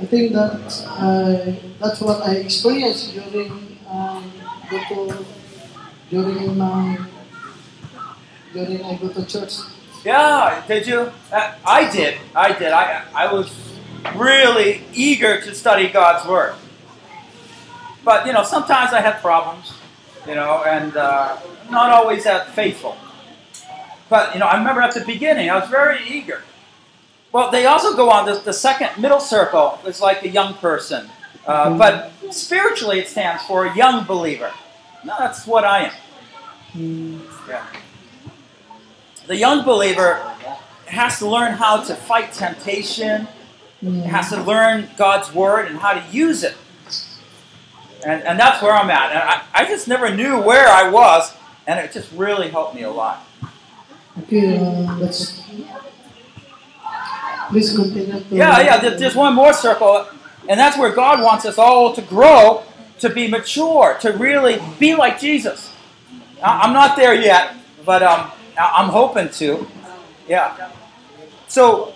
I 0.00 0.06
think 0.06 0.32
that 0.32 0.84
uh, 0.86 1.52
that's 1.78 2.00
what 2.00 2.22
I 2.22 2.36
experienced 2.36 3.14
during 3.14 3.78
um, 3.88 4.32
go 4.70 4.78
to 4.88 5.24
during 6.10 6.56
my 6.56 6.98
during 8.52 8.82
I 8.82 8.96
go 8.96 9.08
to 9.08 9.26
church. 9.26 9.54
Yeah, 10.04 10.64
did 10.66 10.86
you? 10.86 11.12
Uh, 11.30 11.54
I 11.66 11.90
did. 11.90 12.16
I 12.34 12.52
did. 12.52 12.72
I, 12.72 13.04
I 13.14 13.32
was 13.32 13.50
really 14.16 14.82
eager 14.94 15.40
to 15.40 15.54
study 15.54 15.88
God's 15.88 16.26
Word. 16.26 16.54
But, 18.02 18.26
you 18.26 18.32
know, 18.32 18.44
sometimes 18.44 18.92
I 18.94 19.00
had 19.02 19.20
problems, 19.20 19.74
you 20.26 20.34
know, 20.34 20.64
and 20.64 20.96
uh, 20.96 21.36
not 21.70 21.90
always 21.90 22.24
that 22.24 22.48
faithful. 22.54 22.96
But, 24.10 24.34
you 24.34 24.40
know, 24.40 24.46
I 24.46 24.58
remember 24.58 24.82
at 24.82 24.92
the 24.92 25.04
beginning, 25.04 25.48
I 25.48 25.58
was 25.58 25.70
very 25.70 26.00
eager. 26.06 26.42
Well, 27.32 27.50
they 27.50 27.64
also 27.66 27.96
go 27.96 28.10
on, 28.10 28.26
the, 28.26 28.34
the 28.40 28.52
second 28.52 29.00
middle 29.00 29.20
circle 29.20 29.78
is 29.86 30.00
like 30.00 30.24
a 30.24 30.28
young 30.28 30.54
person. 30.54 31.08
Uh, 31.46 31.78
but 31.78 32.12
spiritually, 32.30 32.98
it 32.98 33.08
stands 33.08 33.42
for 33.44 33.66
a 33.66 33.74
young 33.76 34.04
believer. 34.04 34.52
No, 35.04 35.14
that's 35.18 35.46
what 35.46 35.64
I 35.64 35.84
am. 35.84 35.92
Mm, 36.74 37.20
Yeah. 37.48 37.66
The 39.26 39.36
young 39.36 39.64
believer 39.64 40.14
has 40.86 41.18
to 41.20 41.28
learn 41.28 41.52
how 41.52 41.82
to 41.84 41.94
fight 41.94 42.32
temptation, 42.32 43.28
mm, 43.80 44.02
has 44.02 44.30
to 44.30 44.42
learn 44.42 44.90
God's 44.96 45.32
word 45.32 45.68
and 45.68 45.78
how 45.78 45.92
to 45.92 46.02
use 46.10 46.42
it. 46.42 46.56
And, 48.04 48.24
and 48.24 48.40
that's 48.40 48.60
where 48.60 48.72
I'm 48.72 48.90
at. 48.90 49.10
And 49.10 49.18
I, 49.20 49.42
I 49.54 49.64
just 49.66 49.86
never 49.86 50.12
knew 50.12 50.40
where 50.40 50.66
I 50.68 50.90
was, 50.90 51.32
and 51.68 51.78
it 51.78 51.92
just 51.92 52.10
really 52.12 52.48
helped 52.48 52.74
me 52.74 52.82
a 52.82 52.90
lot. 52.90 53.24
Uh. 54.60 54.96
Yeah, 58.30 58.60
yeah, 58.60 58.76
there- 58.78 58.96
there's 58.96 59.14
one 59.14 59.34
more 59.34 59.52
circle, 59.52 60.06
and 60.48 60.58
that's 60.58 60.76
where 60.78 60.90
God 60.90 61.20
wants 61.22 61.44
us 61.44 61.58
all 61.58 61.92
to 61.94 62.02
grow, 62.02 62.62
to 63.00 63.08
be 63.08 63.26
mature, 63.28 63.96
to 64.00 64.12
really 64.12 64.60
be 64.78 64.94
like 64.94 65.18
Jesus. 65.20 65.70
I- 66.42 66.60
I'm 66.60 66.72
not 66.72 66.96
there 66.96 67.14
yet, 67.14 67.54
but 67.84 68.02
um, 68.02 68.30
I'm 68.58 68.88
hoping 68.90 69.30
to. 69.30 69.66
Yeah. 70.28 70.68
So 71.48 71.92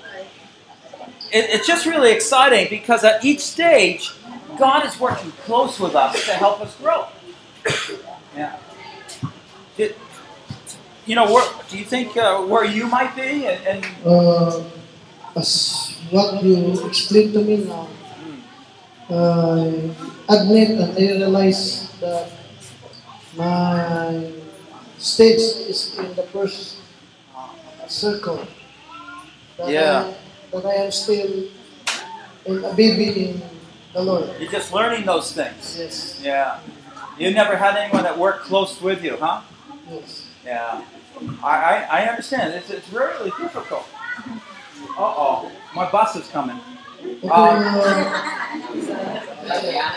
it, 1.33 1.47
it's 1.51 1.67
just 1.67 1.87
really 1.87 2.11
exciting 2.13 2.67
because 2.69 3.05
at 3.05 3.25
each 3.25 3.41
stage, 3.41 4.13
God 4.59 4.85
is 4.87 4.99
working 4.99 5.33
close 5.45 5.79
with 5.79 5.95
us 5.95 6.25
to 6.27 6.33
help 6.33 6.61
us 6.61 6.75
grow. 6.77 7.07
Yeah. 8.37 8.57
You 11.07 11.15
know, 11.15 11.33
where, 11.33 11.45
do 11.69 11.79
you 11.79 11.85
think 11.85 12.17
uh, 12.17 12.41
where 12.43 12.65
you 12.65 12.87
might 12.87 13.15
be? 13.17 13.47
And, 13.47 13.61
and 13.67 13.81
Uh, 14.05 14.63
as 15.37 15.97
what 16.11 16.43
you 16.43 16.87
explained 16.87 17.33
to 17.35 17.43
me 17.43 17.57
now, 17.65 17.89
I 19.11 19.91
admit 20.29 20.71
and 20.81 20.93
I 20.93 20.97
realize 20.97 21.91
that 22.01 22.31
my 23.37 24.31
stage 24.99 25.43
is 25.69 25.97
in 25.99 26.15
the 26.15 26.23
first 26.23 26.79
circle. 27.89 28.47
That 29.59 29.69
Yeah. 29.69 30.09
I, 30.09 30.15
that 30.61 30.65
I 30.67 30.75
am 30.87 30.91
still 30.93 31.45
in 32.47 32.65
a 32.65 32.73
baby 32.75 33.29
in 33.31 33.43
the 33.93 34.03
Lord. 34.03 34.31
you're 34.41 34.51
just 34.51 34.73
learning 34.73 35.05
those 35.05 35.33
things. 35.33 35.77
Yes. 35.79 36.21
Yeah. 36.23 36.59
You 37.19 37.31
never 37.33 37.57
had 37.57 37.77
anyone 37.77 38.03
that 38.05 38.19
worked 38.19 38.45
close 38.47 38.81
with 38.81 39.05
you, 39.05 39.17
huh? 39.21 39.43
Yes. 39.91 40.24
Yeah. 40.45 40.85
I, 41.43 41.49
I, 41.49 42.01
I 42.01 42.09
understand. 42.09 42.55
It's, 42.55 42.71
it's 42.71 42.91
really 42.93 43.31
difficult. 43.41 43.87
Uh 44.97 44.99
oh. 44.99 45.51
My 45.75 45.91
bus 45.91 46.17
is 46.17 46.29
coming. 46.29 46.57
Um, 47.25 47.31
uh, 47.31 49.21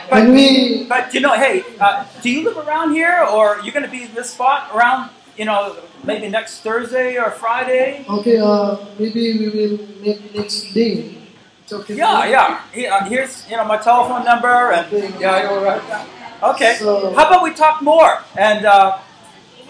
But, 0.10 0.28
we 0.30 0.86
but 0.90 1.14
you 1.14 1.22
know, 1.22 1.34
hey, 1.34 1.64
uh, 1.80 2.06
do 2.22 2.30
you 2.30 2.44
live 2.44 2.58
around 2.68 2.92
here 2.94 3.26
or 3.32 3.60
you're 3.64 3.72
going 3.74 3.86
to 3.86 3.92
be 3.92 4.04
in 4.04 4.14
this 4.14 4.32
spot 4.32 4.70
around, 4.76 5.10
you 5.38 5.46
know, 5.46 5.78
maybe 6.04 6.28
next 6.28 6.60
Thursday 6.62 7.18
or 7.18 7.32
Friday? 7.32 8.04
okay, 8.10 8.38
uh, 8.38 8.76
maybe 9.00 9.38
we 9.40 9.48
will 9.50 9.78
meet 10.02 10.36
next 10.36 10.74
day. 10.74 11.16
It's 11.64 11.72
okay. 11.74 11.96
Yeah, 11.96 12.26
yeah. 12.26 12.62
He- 12.74 12.88
uh, 12.88 13.06
Here's, 13.06 13.50
you 13.50 13.56
know, 13.56 13.64
my 13.66 13.78
telephone 13.78 14.26
number 14.26 14.72
and, 14.74 14.92
yeah, 15.20 15.50
you'll 15.50 15.64
write 15.64 15.88
that. 15.88 16.08
Okay. 16.44 16.76
So- 16.80 17.14
How 17.16 17.28
about 17.28 17.44
we 17.44 17.54
talk 17.54 17.82
more? 17.82 18.22
And 18.38 18.66
uh, 18.66 18.98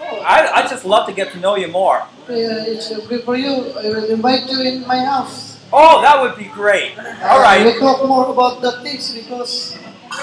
I, 0.00 0.62
I 0.62 0.68
just 0.68 0.84
love 0.84 1.06
to 1.06 1.12
get 1.12 1.32
to 1.32 1.38
know 1.40 1.56
you 1.56 1.68
more. 1.68 2.06
Okay, 2.24 2.46
uh, 2.46 2.64
it's 2.64 2.90
okay 2.92 3.18
for 3.22 3.36
you. 3.36 3.72
I 3.78 3.88
will 3.90 4.04
invite 4.10 4.48
you 4.50 4.60
in 4.62 4.86
my 4.86 4.98
house. 5.04 5.58
Oh, 5.72 6.00
that 6.02 6.20
would 6.22 6.36
be 6.36 6.44
great. 6.44 6.96
All 6.98 7.04
Uh, 7.38 7.42
right. 7.42 7.64
We'll 7.64 7.80
talk 7.80 8.06
more 8.06 8.26
about 8.30 8.62
the 8.62 8.80
things 8.82 9.12
because 9.12 9.76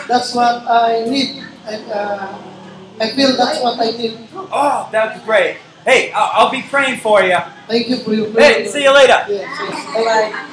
that's 0.08 0.34
what 0.34 0.64
I 0.68 1.04
need. 1.06 1.44
And, 1.68 1.92
uh, 1.92 2.34
I 3.00 3.10
feel 3.12 3.36
that's 3.36 3.60
what 3.62 3.80
I 3.80 3.92
need. 3.92 4.18
Oh, 4.34 4.88
that's 4.92 5.24
great. 5.26 5.58
Hey, 5.84 6.12
I'll, 6.14 6.46
I'll 6.46 6.52
be 6.52 6.64
praying 6.64 7.00
for 7.00 7.22
you. 7.22 7.38
Thank 7.68 7.90
you 7.90 7.98
for 7.98 8.14
your 8.14 8.32
Hey, 8.32 8.66
see 8.68 8.84
you 8.84 8.94
later. 8.94 9.26
Yes, 9.28 9.46
yes. 9.60 9.86
Bye-bye. 9.94 10.46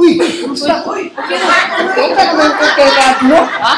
Uy, 0.00 0.10
kumusta? 0.16 0.80
Uy, 0.88 1.12
huwag 1.12 2.12
ka 2.16 2.22
naman 2.32 2.50
kagkagad 2.56 3.18
mo. 3.28 3.40
Ha? 3.44 3.74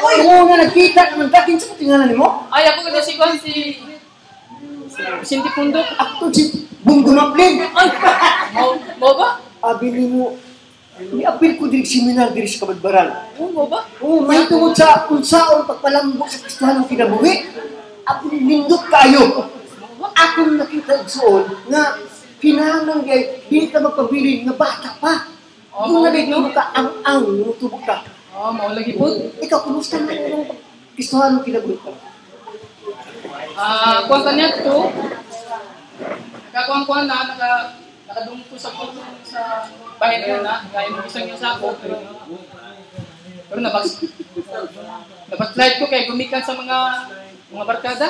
Uy, 0.00 0.16
mo 0.24 0.48
na 0.48 0.64
nagkita 0.64 1.12
naman 1.12 1.28
ka. 1.28 1.44
Kinsa 1.44 1.76
tingnan 1.76 2.16
mo? 2.16 2.48
Ay, 2.48 2.72
ako 2.72 2.88
ito 2.88 3.00
si 3.04 3.12
Juan, 3.20 3.36
si... 3.36 3.52
Sinti 5.20 5.50
Pundok. 5.52 5.84
Ako 6.00 6.32
si 6.32 6.64
Bungo 6.80 7.12
Maplin. 7.12 7.68
Ay, 7.68 7.88
mo, 8.96 9.12
ba? 9.12 9.44
Abi 9.60 9.92
ni 9.92 10.08
mo, 10.08 10.40
Niapil 10.96 11.60
ko 11.60 11.68
diri 11.68 11.84
seminar 11.84 12.32
diri 12.32 12.48
sa 12.48 12.64
Kabadbaran. 12.64 13.36
Oo, 13.36 13.52
mo 13.52 13.68
ba? 13.68 13.84
Oo, 14.00 14.24
may 14.24 14.48
tungod 14.48 14.72
sa 14.72 15.04
unsaon 15.12 15.68
pagpalambok 15.68 16.24
sa 16.24 16.40
Kristiyanong 16.40 16.88
kinabuhi. 16.88 17.52
Ako 18.08 18.32
nindot 18.32 18.80
kayo. 18.88 19.52
Ako 20.00 20.56
nakita 20.56 21.04
igsoon 21.04 21.44
nga 21.68 22.00
kinahanglan 22.40 23.06
gay 23.06 23.44
di 23.48 23.68
ka 23.72 23.80
magpabili 23.80 24.44
nga 24.44 24.54
bata 24.56 24.90
pa. 25.00 25.32
Oh, 25.76 25.88
Kung 25.92 26.08
nalito 26.08 26.40
ka 26.56 26.72
ang 26.72 26.88
ang 27.04 27.24
tubok 27.60 27.84
ka. 27.84 28.04
Oo, 28.36 28.52
mo 28.52 28.72
lagi 28.72 28.96
po. 28.96 29.08
Ikaw 29.40 29.60
kumusta 29.64 30.00
na 30.00 30.12
ang 30.12 30.48
Kristiyanong 30.96 31.44
kinabuhi? 31.44 31.76
Ah, 33.56 34.08
kuwan 34.08 34.24
ka 34.24 34.32
niya 34.32 34.48
to. 34.64 34.88
Nakakuan-kuan 36.56 37.04
na, 37.04 37.28
naka... 37.28 37.50
Nakadungko 38.06 38.54
sa 38.56 38.72
photo 38.72 39.02
sa 39.26 39.68
bahay 40.00 40.24
na 40.24 40.40
na. 40.40 40.54
Kaya 40.72 40.94
mo 40.94 41.04
isang 41.04 41.28
yung 41.28 41.36
sako. 41.36 41.76
Pero, 41.84 42.00
pero 43.52 43.60
nabas... 43.60 44.00
Nabas-slide 45.28 45.76
ko 45.82 45.84
kay 45.92 46.08
gumikan 46.08 46.40
sa 46.40 46.56
mga 46.56 46.76
mga 47.52 47.64
barkada. 47.68 48.08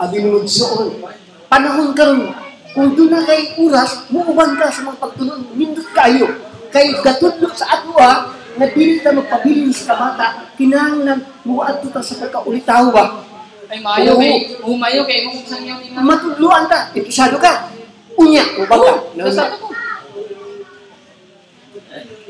Abi 0.00 0.24
ni 0.24 0.30
igsoon. 0.40 1.04
Panahon 1.52 1.92
karon 1.92 2.32
kung 2.74 2.90
doon 2.98 3.10
na 3.14 3.22
kay 3.22 3.54
oras, 3.62 4.02
muuban 4.10 4.58
ka 4.58 4.66
sa 4.66 4.82
mga 4.82 4.98
pagtulong, 4.98 5.46
nindot 5.54 5.86
kayo. 5.94 6.26
Kay 6.74 6.90
gatudlok 7.06 7.54
sa 7.54 7.78
ato 7.78 7.94
ha, 8.02 8.34
nga 8.34 8.66
dili 8.74 8.98
ka 8.98 9.14
magpabilin 9.14 9.70
sa 9.70 9.94
kabata, 9.94 10.50
kinahanglan 10.58 11.22
muadto 11.46 11.86
ka 11.94 12.02
sa 12.02 12.18
pagkaulitaw 12.18 12.90
ba? 12.90 13.22
Ay, 13.70 13.78
mayo 13.78 14.18
Oo. 14.18 14.20
kay... 14.20 14.58
Umayo 14.66 15.06
kay 15.06 15.22
mong 15.22 15.38
isang 15.46 15.62
yung 15.62 15.80
ina. 15.86 16.02
Matudluan 16.02 16.66
ka, 16.66 16.90
ikisado 16.98 17.38
ka. 17.38 17.70
Unya, 18.18 18.42
ubang 18.58 18.82
ka. 18.82 18.94
Nasa 19.22 19.54
ko. 19.54 19.70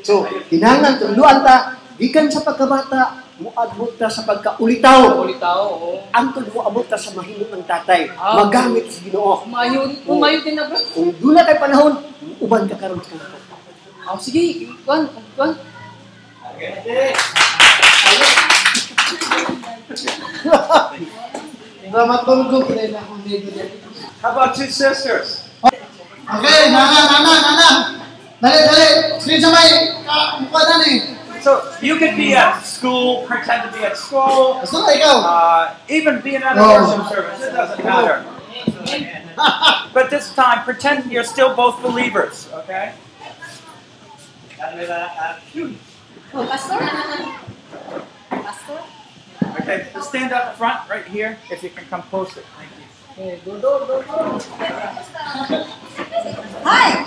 So, 0.05 0.29
kinahanglan 0.53 1.01
tudluan 1.01 1.41
ta, 1.41 1.81
gikan 1.97 2.29
sa 2.29 2.45
pagkabata, 2.45 3.24
muadbot 3.38 3.99
ka 3.99 4.07
sa 4.07 4.23
pagkaulitaw. 4.23 5.27
Ulit 5.27 5.42
tao, 5.42 5.62
oo. 5.75 5.90
Antod 6.14 6.47
mo 6.55 6.62
abot 6.62 6.87
ka 6.87 6.94
sa 6.94 7.11
mahimot 7.18 7.51
ng 7.51 7.66
tatay, 7.66 8.07
Ah. 8.14 8.47
magamit 8.47 8.87
sa 8.87 9.03
Ginoo. 9.03 9.42
Umayo, 9.42 9.90
umayo 10.07 10.38
din 10.47 10.55
na 10.55 10.70
bro. 10.70 10.79
Kung 10.94 11.11
doon 11.18 11.35
na 11.35 11.42
kay 11.42 11.59
panahon, 11.59 11.99
uban 12.38 12.70
ka 12.70 12.79
karon 12.79 13.03
kanto. 13.03 13.27
Oh, 14.05 14.20
sige, 14.20 14.68
kuan, 14.85 15.09
kuan. 15.35 15.57
Dramatulgo 21.90 22.66
pre 22.66 22.90
na 22.90 23.01
akong 23.01 23.23
dito. 23.23 23.51
How 24.20 24.33
about 24.35 24.57
two 24.57 24.66
sisters? 24.66 25.47
Okay, 26.25 26.61
nana, 26.73 27.01
nana, 27.05 27.33
nana. 27.44 27.68
Dali, 28.40 28.61
dali. 28.64 28.87
Sige 29.20 29.37
sa 29.40 29.49
may 29.53 29.68
ah, 30.05 30.40
mukha 30.40 30.61
na 30.64 30.77
ni. 30.85 30.92
So 31.45 31.61
you 31.83 31.97
could 32.01 32.17
be 32.17 32.33
at 32.35 32.63
school, 32.63 33.27
pretend 33.27 33.71
to 33.71 33.79
be 33.79 33.85
at 33.85 33.99
school, 34.01 34.65
Basta 34.65 34.81
ka 34.81 34.93
ikaw. 34.97 35.17
uh, 35.29 35.93
even 35.93 36.25
being 36.25 36.41
at 36.41 36.57
a 36.57 36.65
No. 36.65 36.73
worship 36.81 37.05
service. 37.13 37.41
It 37.45 37.53
doesn't 37.53 37.85
matter. 37.85 38.25
But 39.93 40.09
this 40.09 40.33
time, 40.33 40.65
pretend 40.65 41.13
you're 41.13 41.29
still 41.29 41.53
both 41.55 41.83
believers. 41.85 42.49
Okay. 42.65 42.95
Oh, 46.33 46.47
Pastor? 46.49 46.79
Pastor? 48.31 48.81
Okay. 49.61 49.87
Just 49.93 50.09
stand 50.09 50.33
up 50.33 50.57
front, 50.57 50.89
right 50.89 51.05
here, 51.07 51.37
if 51.53 51.63
you 51.63 51.69
can 51.69 51.85
come 51.92 52.03
closer. 52.09 52.40
Thank 52.57 52.73
you. 52.81 52.88
Hi! 56.65 57.04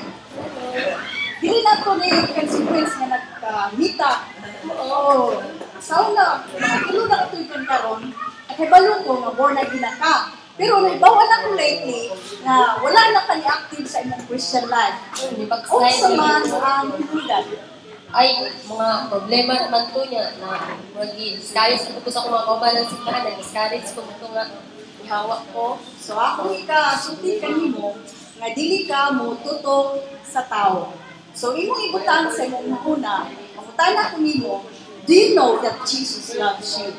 Dili 1.58 1.66
na 1.66 1.82
ko 1.82 1.98
ni 1.98 2.14
consequence 2.38 2.94
nga 3.02 3.18
nagka-meet 3.18 3.98
up. 3.98 4.30
Oo. 4.78 5.42
Sauna, 5.82 6.46
nakatulo 6.54 7.10
na 7.10 7.26
ito 7.26 7.50
yung 7.50 7.66
karon. 7.66 8.14
At 8.46 8.62
hebalo 8.62 9.02
ko 9.02 9.26
nga 9.26 9.34
born 9.34 9.58
na 9.58 9.92
ka. 9.98 10.38
Pero 10.54 10.86
naibawa 10.86 11.26
na 11.26 11.42
ko 11.42 11.58
lately 11.58 12.14
na 12.46 12.78
wala 12.78 13.02
na 13.10 13.26
ka 13.26 13.42
active 13.42 13.90
sa 13.90 14.06
imong 14.06 14.22
Christian 14.30 14.70
life. 14.70 15.02
O 15.74 15.82
sa 15.82 16.10
man 16.14 16.46
ang 16.46 16.94
hulugan. 16.94 17.46
ay 18.14 18.54
mga 18.70 18.90
problema 19.10 19.58
naman 19.58 19.90
to 19.90 20.06
niya 20.14 20.38
na 20.38 20.78
mag-discourage 20.94 21.90
ko 21.90 22.06
sa 22.06 22.22
akong 22.22 22.38
mga 22.38 22.48
kaubanan 22.54 22.86
sa 22.86 22.98
kahan, 23.02 23.24
na-discourage 23.34 23.90
ko 23.98 24.06
ito 24.06 24.28
nga 24.30 24.46
ihawak 25.02 25.42
ko. 25.58 25.82
So 25.98 26.22
ako 26.22 26.54
ika 26.54 27.02
sulti 27.02 27.42
kanimo 27.42 27.98
nga 28.38 28.48
dili 28.54 28.86
ka 28.86 29.10
mo 29.10 29.34
tutok 29.42 30.06
sa 30.22 30.46
tao. 30.46 31.07
So 31.38 31.54
imong 31.54 31.94
ibutang 31.94 32.34
sa 32.34 32.50
imong 32.50 32.82
una, 32.82 33.30
mangutana 33.54 34.10
ko 34.10 34.18
nimo, 34.18 34.66
do 35.06 35.14
you 35.14 35.38
know 35.38 35.62
that 35.62 35.86
Jesus 35.86 36.34
loves 36.34 36.82
you? 36.82 36.90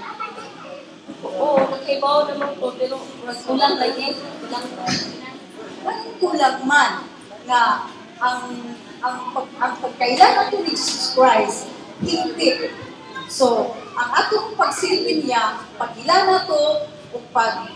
Oo, 1.27 1.59
nagkaibaw 1.67 2.31
naman 2.31 2.55
ko, 2.63 2.71
pero 2.79 3.03
kulang 3.27 3.83
lagi. 3.83 4.15
Kulang 4.15 4.67
Anong 5.83 6.15
kulang 6.23 6.63
man 6.63 7.03
nga 7.51 7.91
ang 8.23 8.55
ang 9.03 9.35
pag, 9.35 9.47
ang 9.59 9.75
pagkailan 9.83 10.31
nato 10.39 10.63
ni 10.63 10.71
Jesus 10.71 11.19
Christ 11.19 11.67
hingpit. 11.99 12.71
So, 13.27 13.75
ang 13.99 14.11
atong 14.15 14.55
pagsilbi 14.55 15.27
niya, 15.27 15.67
pagila 15.75 16.31
nato 16.31 16.87
o 16.87 17.17
pag 17.35 17.67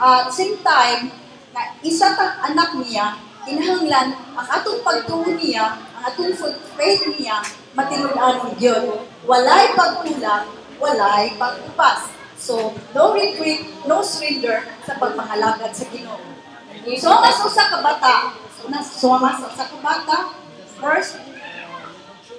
at 0.00 0.28
same 0.28 0.60
time, 0.60 1.08
na 1.50 1.60
isa 1.80 2.12
tang 2.14 2.36
anak 2.52 2.76
niya, 2.84 3.29
kinahanglan 3.50 4.14
ang 4.38 4.46
atong 4.46 4.78
pagtuon 4.86 5.34
niya, 5.34 5.74
ang 5.98 6.02
atong 6.06 6.30
faith 6.78 7.02
niya, 7.18 7.42
matinudan 7.74 8.46
ng 8.46 8.54
Diyos. 8.62 9.02
Walay 9.26 9.74
pagkulang, 9.74 10.46
walay 10.78 11.34
pagkupas. 11.34 12.14
So, 12.38 12.72
no 12.94 13.12
retreat, 13.12 13.66
no 13.84 14.00
surrender 14.00 14.64
sa 14.86 14.96
pagpangalagad 14.96 15.74
sa 15.74 15.84
Ginoo. 15.90 16.22
So, 16.96 17.12
mas 17.20 17.36
usa 17.42 17.68
ka 17.68 17.84
bata, 17.84 18.38
so, 18.56 18.70
mas, 18.70 19.36
usa 19.44 19.64
ka 19.66 19.76
bata, 19.82 20.32
first, 20.80 21.20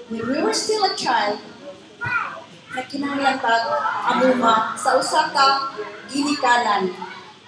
when 0.09 0.26
we 0.26 0.39
were 0.41 0.55
still 0.55 0.82
a 0.88 0.95
child, 0.97 1.38
na 2.72 2.82
kinahanglan 2.88 3.36
tag 3.43 3.68
amuma 4.16 4.80
sa 4.80 4.95
usa 4.95 5.28
ka 5.36 5.76
ginikanan 6.07 6.88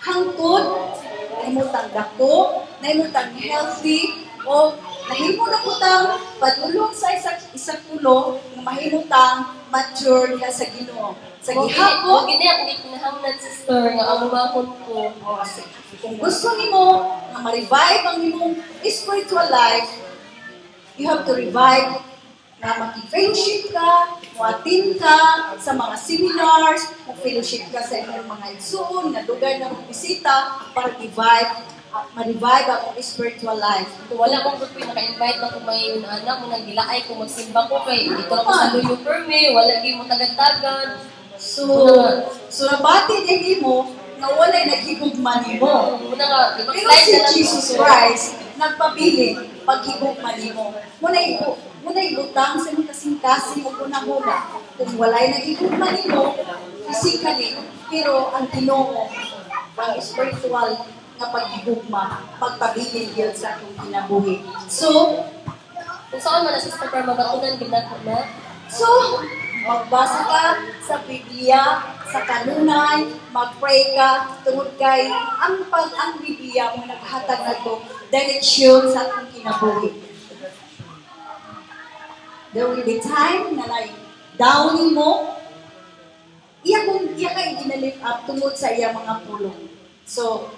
hangtod 0.04 0.92
nahimutang 1.40 1.88
dako 1.96 2.68
nahimutang 2.84 3.32
healthy 3.40 4.28
o 4.44 4.76
nahimo 5.08 5.48
na 5.48 5.60
putang 5.64 6.20
padulong 6.36 6.92
sa 6.92 7.16
isa 7.16 7.32
isa 7.56 7.80
tulo 7.88 8.44
nga 8.60 8.62
mahimutang 8.68 9.56
mature 9.72 10.36
diha 10.36 10.52
sa 10.52 10.68
Ginoo 10.68 11.16
sa 11.40 11.56
gihapon 11.56 12.28
gini 12.28 12.46
ako 12.52 12.62
gikinahanglan 12.68 13.38
sister 13.40 13.96
nga 13.96 14.04
ang 14.04 14.28
umahon 14.28 14.68
ko. 14.84 15.16
kung 16.04 16.20
gusto 16.20 16.60
nimo 16.60 17.16
nga 17.32 17.40
ma-revive 17.40 18.04
ang 18.04 18.20
imong 18.20 18.60
spiritual 18.84 19.48
life 19.48 19.88
you 21.00 21.08
have 21.08 21.24
to 21.24 21.32
revive 21.32 22.04
na 22.64 22.80
makifellowship 22.80 23.76
ka, 23.76 24.16
muatin 24.40 24.96
ka 24.96 25.52
sa 25.60 25.76
mga 25.76 26.00
seminars, 26.00 26.96
mag-fellowship 27.04 27.68
ka 27.76 27.84
sa 27.84 28.00
inyong 28.00 28.24
mga 28.24 28.56
igsoon, 28.56 29.12
na 29.12 29.20
lugar 29.28 29.60
na 29.60 29.68
bisita 29.84 30.64
para 30.72 30.96
revive, 30.96 31.52
uh, 31.94 32.06
ma-revive 32.18 32.68
ang 32.68 32.82
iyong 32.92 33.06
spiritual 33.06 33.58
life. 33.62 33.88
Kung 34.10 34.20
wala 34.20 34.42
kong 34.42 34.58
group 34.60 34.74
naka-invite 34.76 35.38
na 35.40 35.54
kung 35.54 35.66
may 35.70 35.94
yung 35.94 36.04
anak 36.04 36.36
mo 36.42 36.46
nang 36.50 36.66
gilaay 36.66 37.00
kung 37.06 37.22
magsimba 37.22 37.70
ko 37.70 37.86
kay 37.86 38.10
dito 38.10 38.34
ako 38.34 38.50
sa 38.50 38.74
Luyo 38.74 38.98
Perme, 39.06 39.54
wala 39.54 39.74
gi 39.80 39.94
mo 39.94 40.04
tagad-tagad. 40.10 41.06
So, 41.38 41.66
so 42.50 42.62
nabati 42.70 43.26
din 43.26 43.62
mo 43.62 43.94
na 44.18 44.32
walay 44.34 44.64
naghigugman 44.72 45.60
mo. 45.60 46.00
Muna 46.00 46.26
nga, 46.26 46.42
Pero 46.56 46.72
si 46.96 47.20
Jesus. 47.36 47.76
Christ, 47.76 48.40
nagpabili 48.56 49.36
paghigugman 49.68 50.40
mo. 50.56 50.72
Muna 51.04 51.18
ibu, 51.20 51.60
muna 51.84 52.00
ibutang 52.00 52.56
sa 52.56 52.72
mga 52.72 52.88
kasing-kasing 52.92 53.68
o 53.68 53.76
kuna-kuna. 53.76 54.56
Kung 54.80 54.92
walay 54.96 55.28
naghigugman 55.28 56.08
mo, 56.08 56.40
physically, 56.88 57.60
pero 57.92 58.32
ang 58.32 58.48
ginoo, 58.48 59.12
ang 59.76 59.94
spiritual 60.00 60.88
nga 61.18 61.28
paghigugma, 61.30 62.04
pagpabilin 62.42 63.14
yun 63.14 63.34
sa 63.34 63.58
atong 63.58 63.76
kinabuhi. 63.78 64.42
So, 64.68 65.22
Kung 66.14 66.22
saan 66.22 66.46
man 66.46 66.54
na 66.54 66.62
sister 66.62 66.94
mabatunan 66.94 67.58
ginako 67.58 67.98
na, 68.06 68.22
So, 68.70 68.86
magbasa 69.66 70.22
ka 70.30 70.44
sa 70.82 71.02
Biblia, 71.10 71.62
sa 72.06 72.22
kanunay, 72.22 73.18
mag-pray 73.34 73.98
ka, 73.98 74.38
tungod 74.46 74.78
kay 74.78 75.10
ang 75.14 75.66
pag 75.74 75.90
ang 75.94 76.22
Biblia 76.22 76.78
mo 76.78 76.86
naghatag 76.86 77.42
na 77.42 77.58
to, 77.66 77.82
direksyon 78.14 78.94
sa 78.94 79.10
atong 79.10 79.30
kinabuhi. 79.34 79.90
There 82.54 82.70
will 82.70 82.86
be 82.86 83.02
time 83.02 83.58
na 83.58 83.66
like, 83.66 83.94
downing 84.38 84.94
mo, 84.94 85.42
iya 86.62 86.86
kung 86.86 87.10
iya 87.18 87.34
kay 87.34 87.58
ginalift 87.58 88.06
up 88.06 88.26
tungod 88.30 88.54
sa 88.54 88.70
iya 88.70 88.94
mga 88.94 89.26
pulong. 89.26 89.70
So, 90.06 90.54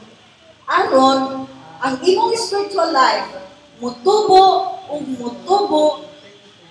aron 0.65 1.45
ang 1.77 1.95
imong 2.01 2.33
spiritual 2.33 2.89
life 2.89 3.29
mutubo 3.77 4.73
ug 4.89 5.03
mutubo 5.21 6.09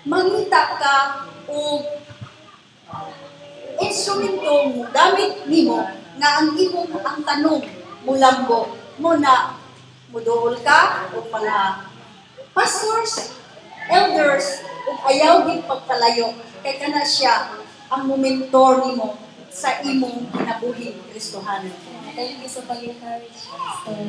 mangita 0.03 0.75
ka 0.75 0.95
og 1.47 1.81
instrumento 3.79 4.71
mo 4.75 4.83
gamit 4.91 5.47
nimo 5.47 5.79
nga 6.19 6.43
ang 6.43 6.55
imong 6.59 6.91
ang 6.99 7.23
tanong 7.23 7.63
mulambo 8.03 8.75
mo 8.99 9.11
na 9.15 9.55
muduol 10.11 10.59
ka 10.59 11.11
og 11.15 11.31
mga 11.31 11.87
pastors 12.51 13.35
elders 13.87 14.63
ug 14.91 14.97
ayaw 15.07 15.47
gid 15.47 15.63
pagpalayo 15.63 16.35
kay 16.59 16.75
kana 16.79 17.03
siya 17.07 17.63
ang 17.87 18.11
momentor 18.11 18.83
nimo 18.83 19.15
sa 19.55 19.79
imong 19.79 20.27
kinabuhi 20.35 20.99
Kristohano. 21.15 21.94
Thank 22.15 22.39
you 22.39 22.47
sa 22.47 22.63
pag-encourage. 22.63 23.35
sister. 23.35 23.99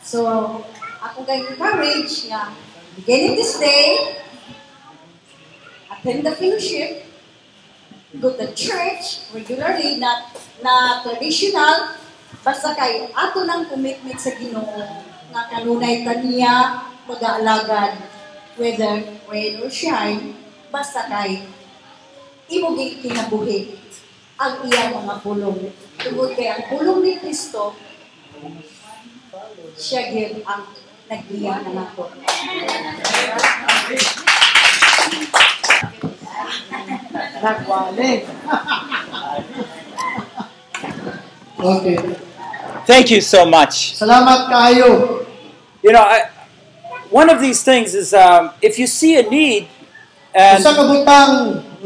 So, 0.00 0.20
ako 1.04 1.28
kay 1.28 1.44
encourage 1.44 2.32
nga, 2.32 2.56
beginning 2.96 3.36
this 3.36 3.60
day, 3.60 4.16
attend 5.92 6.24
the 6.24 6.32
fellowship, 6.32 7.04
go 8.16 8.32
to 8.32 8.48
church 8.56 9.28
regularly, 9.36 10.00
not 10.00 10.32
na 10.64 11.04
traditional, 11.04 12.00
basta 12.40 12.72
kay 12.72 13.12
ato 13.12 13.44
ng 13.44 13.68
commitment 13.68 14.16
sa 14.16 14.32
Ginoo 14.32 14.64
nga 15.34 15.42
kanunay 15.52 16.00
taniya 16.00 16.86
mag-aalagad 17.04 18.00
whether 18.56 19.04
rain 19.28 19.60
or 19.60 19.68
shine, 19.68 20.32
basta 20.72 21.04
kay 21.12 21.44
imo 22.48 22.72
gi 22.72 23.04
kinabuhi 23.04 23.85
ang 24.36 24.54
iyang 24.68 24.92
mga 25.00 25.14
pulong. 25.24 25.58
Tungod 25.96 26.30
kay 26.36 26.52
ang 26.52 26.62
pulong 26.68 27.00
ni 27.00 27.16
Kristo 27.16 27.72
siya 29.76 30.08
gid 30.08 30.40
ang 30.48 30.64
nagbiya 31.06 31.60
na 31.68 31.70
nato. 31.84 32.08
Nagwali. 37.44 38.12
okay. 41.76 41.98
Thank 42.88 43.10
you 43.12 43.20
so 43.20 43.44
much. 43.44 43.92
Salamat 44.00 44.48
kayo. 44.48 45.20
You 45.84 45.92
know, 45.92 46.02
I, 46.02 46.32
one 47.12 47.28
of 47.28 47.38
these 47.44 47.60
things 47.62 47.92
is 47.94 48.16
um, 48.16 48.56
if 48.64 48.80
you 48.80 48.88
see 48.88 49.20
a 49.20 49.24
need, 49.28 49.68
and 50.32 50.64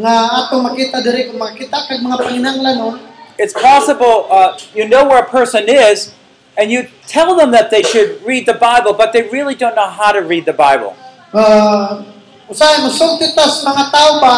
nga 0.01 0.48
atong 0.48 0.64
makita 0.64 1.05
diri 1.05 1.28
kung 1.28 1.36
makita 1.36 1.84
kag 1.84 2.01
mga 2.01 2.16
panginahanglanon, 2.24 2.96
it's 3.36 3.53
possible 3.53 4.24
uh, 4.32 4.57
you 4.72 4.88
know 4.88 5.05
where 5.05 5.20
a 5.20 5.28
person 5.28 5.68
is, 5.68 6.16
and 6.57 6.72
you 6.72 6.88
tell 7.05 7.36
them 7.36 7.53
that 7.53 7.68
they 7.68 7.84
should 7.84 8.16
read 8.24 8.48
the 8.48 8.57
Bible, 8.57 8.96
but 8.96 9.12
they 9.12 9.28
really 9.28 9.53
don't 9.53 9.76
know 9.76 9.92
how 9.92 10.09
to 10.11 10.24
read 10.24 10.48
the 10.48 10.57
Bible. 10.57 10.96
uh, 11.34 12.03
usahay 12.51 12.82
mosulti 12.82 13.30
tas 13.34 13.62
mga 13.62 13.84
tao 13.94 14.18
ba 14.18 14.34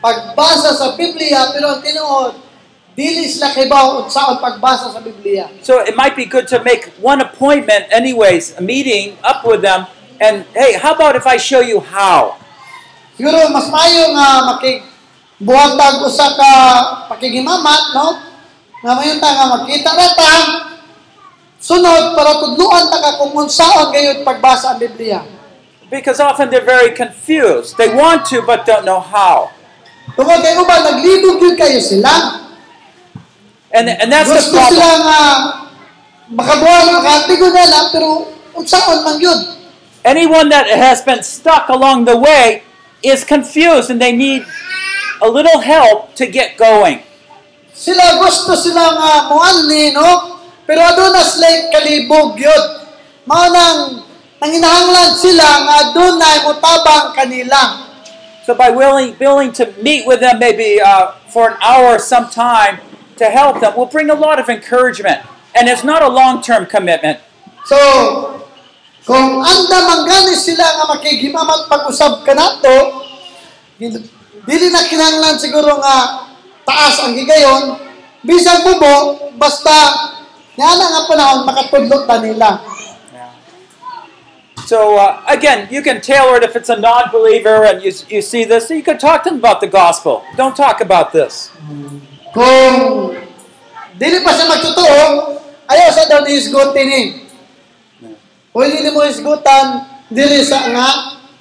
pagbasa 0.00 0.76
sa 0.76 0.92
Biblia 0.96 1.48
pero 1.52 1.80
tinuod 1.80 2.36
dili 2.96 3.24
sila 3.28 3.52
kaybaw 3.54 4.04
unsaon 4.04 4.36
pagbasa 4.40 4.92
sa 4.92 5.00
Biblia. 5.00 5.48
So 5.64 5.80
it 5.80 5.96
might 5.96 6.16
be 6.16 6.28
good 6.28 6.48
to 6.52 6.60
make 6.60 6.92
one 7.00 7.22
appointment, 7.22 7.88
anyways, 7.88 8.58
a 8.58 8.62
meeting 8.64 9.16
up 9.24 9.46
with 9.46 9.64
them, 9.64 9.88
and 10.20 10.44
hey, 10.52 10.76
how 10.76 10.92
about 10.92 11.16
if 11.16 11.24
I 11.24 11.40
show 11.40 11.64
you 11.64 11.80
how? 11.80 12.36
Siguro 13.20 13.52
mas 13.52 13.68
maayo 13.68 14.16
nga 14.16 14.48
makig 14.48 14.80
buhatag 15.44 16.00
usa 16.08 16.40
ka 16.40 16.52
pakigimamat 17.12 17.92
no? 17.92 18.16
Nga 18.80 18.92
mayon 18.96 19.20
ta 19.20 19.36
nga 19.36 19.60
makita 19.60 19.92
ra 19.92 20.08
ta 20.16 20.32
sunod 21.60 22.16
para 22.16 22.40
tudluan 22.40 22.88
ta 22.88 22.96
ka 22.96 23.20
kung 23.20 23.36
unsaon 23.36 23.92
gayud 23.92 24.24
pagbasa 24.24 24.72
ang 24.72 24.80
Biblia. 24.80 25.20
Because 25.92 26.16
often 26.16 26.48
they're 26.48 26.64
very 26.64 26.96
confused. 26.96 27.76
They 27.76 27.92
want 27.92 28.24
to, 28.32 28.40
but 28.40 28.64
don't 28.64 28.88
know 28.88 29.04
how. 29.04 29.52
Tungod 30.16 30.40
kay 30.40 30.56
uban 30.56 30.80
naglibog 30.80 31.44
gyud 31.44 31.60
kayo 31.60 31.76
sila. 31.76 32.40
And, 33.68 34.00
and 34.00 34.08
that's 34.08 34.32
the 34.32 34.40
Gusto 34.48 34.64
sila 34.64 34.64
problem. 34.64 34.96
nga 35.04 35.20
makabuhat 36.40 37.28
na 37.28 37.64
lang 37.68 37.86
pero 37.92 38.32
unsaon 38.56 39.04
man 39.04 39.20
gyud. 39.20 39.60
Anyone 40.08 40.48
that 40.48 40.72
has 40.72 41.04
been 41.04 41.20
stuck 41.20 41.68
along 41.68 42.08
the 42.08 42.16
way 42.16 42.64
is 43.02 43.24
confused 43.24 43.90
and 43.90 44.00
they 44.00 44.12
need 44.12 44.44
a 45.22 45.28
little 45.28 45.60
help 45.60 46.14
to 46.16 46.26
get 46.26 46.56
going. 46.56 47.02
Sila 47.72 48.20
gusto 48.20 48.52
sila 48.56 48.92
nga 48.96 49.12
muanli 49.32 49.92
no? 49.96 50.40
Pero 50.68 50.80
aduna 50.84 51.24
sila 51.24 51.72
kalibog 51.72 52.36
gyud. 52.36 52.64
Mao 53.24 53.48
nang 53.48 54.04
nanginahanglan 54.40 55.16
sila 55.16 55.48
nga 55.64 55.74
adunay 55.88 56.36
mutabang 56.44 57.16
kanila. 57.16 57.88
So 58.44 58.52
So 58.52 58.58
by 58.58 58.70
willing 58.70 59.14
willing 59.20 59.52
to 59.56 59.70
meet 59.78 60.06
with 60.06 60.20
them 60.20 60.42
maybe 60.42 60.80
uh, 60.80 61.14
for 61.30 61.54
an 61.54 61.56
hour 61.62 61.98
sometime 61.98 62.82
to 63.20 63.28
help 63.28 63.60
them 63.60 63.76
will 63.76 63.86
bring 63.86 64.10
a 64.10 64.14
lot 64.14 64.40
of 64.40 64.48
encouragement. 64.48 65.20
And 65.54 65.68
it's 65.68 65.84
not 65.84 66.02
a 66.02 66.08
long-term 66.08 66.66
commitment. 66.66 67.20
So, 67.66 68.39
kung 69.10 69.42
anda 69.42 69.78
manggani 69.90 70.38
sila 70.38 70.62
nga 70.62 70.86
makigimamat 70.86 71.66
pag-usab 71.66 72.22
ka 72.22 72.30
nato, 72.30 73.02
dili 74.46 74.66
na 74.70 74.86
kinahanglan 74.86 75.34
siguro 75.34 75.82
nga 75.82 76.30
taas 76.62 77.02
ang 77.02 77.18
gigayon, 77.18 77.74
bisag 78.22 78.62
bubo, 78.62 79.18
basta 79.34 79.74
nga 80.54 80.70
na 80.78 80.86
nga 80.94 81.02
panahon 81.10 81.42
makatudlot 81.42 82.06
na 82.06 82.16
nila. 82.22 82.50
So 84.70 84.94
uh, 84.94 85.26
again, 85.26 85.66
you 85.74 85.82
can 85.82 85.98
tailor 85.98 86.38
it 86.38 86.46
if 86.46 86.54
it's 86.54 86.70
a 86.70 86.78
non-believer 86.78 87.66
and 87.66 87.82
you, 87.82 87.90
you 88.06 88.22
see 88.22 88.46
this. 88.46 88.70
You 88.70 88.86
can 88.86 89.02
talk 89.02 89.26
to 89.26 89.34
them 89.34 89.42
about 89.42 89.58
the 89.58 89.66
gospel. 89.66 90.22
Don't 90.38 90.54
talk 90.54 90.78
about 90.78 91.10
this. 91.10 91.50
Kung 92.30 93.10
dili 93.98 94.22
pa 94.22 94.30
siya 94.30 94.46
magtotoo, 94.46 95.34
ayaw 95.66 95.88
sa 95.90 96.06
daw 96.06 96.22
ni 96.22 96.38
isgutin 96.38 96.86
ni. 96.86 97.29
Kung 98.50 98.66
hindi 98.66 98.90
mo 98.90 99.06
isgutan, 99.06 99.86
dili 100.10 100.42
sa 100.42 100.66
nga 100.74 100.88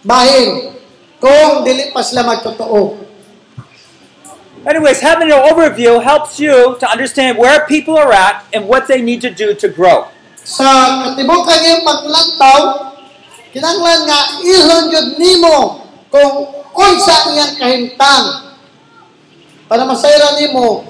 bahin. 0.05 0.77
Kung 1.17 1.65
dili 1.65 1.89
pa 1.89 2.05
sila 2.05 2.21
magtotoo. 2.21 3.09
Anyways, 4.69 5.01
having 5.01 5.31
an 5.31 5.41
overview 5.41 6.03
helps 6.03 6.37
you 6.37 6.77
to 6.77 6.85
understand 6.85 7.39
where 7.39 7.65
people 7.65 7.97
are 7.97 8.11
at 8.13 8.45
and 8.53 8.67
what 8.69 8.85
they 8.85 9.01
need 9.01 9.23
to 9.25 9.31
do 9.33 9.55
to 9.57 9.67
grow. 9.71 10.11
Sa 10.37 10.67
katibukan 11.09 11.59
yung 11.63 11.83
paglantaw, 11.87 12.59
kinanglan 13.55 14.05
nga 14.05 14.19
ilhon 14.45 14.85
yun 14.93 15.07
nimo 15.17 15.57
kung 16.13 16.53
unsa 16.75 17.33
iyang 17.33 17.55
kahintang 17.57 18.53
para 19.65 19.85
masayra 19.85 20.37
nimo 20.37 20.85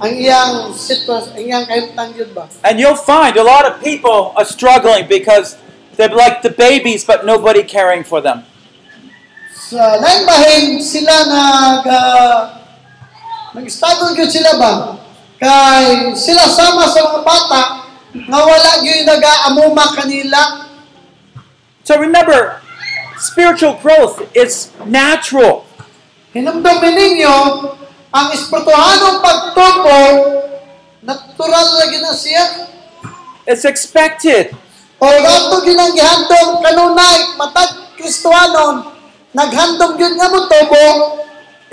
ang 0.00 0.12
iyang 0.14 0.74
sitwasyon, 0.74 1.38
ang 1.38 1.44
iyang 1.44 1.64
kahintang 1.66 2.10
yun 2.18 2.30
ba? 2.34 2.50
And 2.66 2.82
you'll 2.82 2.98
find 2.98 3.36
a 3.38 3.46
lot 3.46 3.62
of 3.62 3.78
people 3.78 4.34
are 4.34 4.44
struggling 4.46 5.06
because 5.06 5.54
they're 5.94 6.10
like 6.10 6.42
the 6.42 6.50
babies, 6.50 7.06
but 7.06 7.22
nobody 7.22 7.62
caring 7.62 8.02
for 8.02 8.18
them. 8.18 8.42
Sa 9.54 9.98
lain 10.02 10.26
bahin, 10.26 10.64
sila 10.82 11.14
nag 11.30 11.84
uh, 11.86 12.38
nag-struggle 13.54 14.18
yun 14.18 14.28
sila 14.28 14.50
ba? 14.58 14.72
Kay 15.38 16.14
sila 16.18 16.46
sama 16.50 16.90
sa 16.90 17.00
mga 17.10 17.20
bata 17.22 17.62
nga 18.14 18.40
wala 18.42 18.70
yun 18.82 19.06
nag-aamuma 19.06 19.94
kanila. 19.94 20.66
So 21.86 22.00
remember, 22.00 22.58
spiritual 23.18 23.78
growth 23.78 24.26
is 24.34 24.74
natural. 24.82 25.66
Hinumdumin 26.34 26.98
ninyo, 26.98 27.34
ang 28.14 28.30
espirituhanong 28.30 29.18
pagtubo, 29.18 29.98
natural 31.02 31.66
na 31.98 32.14
siya. 32.14 32.70
It's 33.42 33.66
expected. 33.66 34.54
O 35.02 35.10
ginanggihandong 35.66 36.62
kanunay, 36.62 37.34
matag 37.34 37.82
naghandong 39.34 39.94
yun 39.98 40.14
nga 40.14 40.30
mo 40.30 40.46
tubo, 40.46 40.86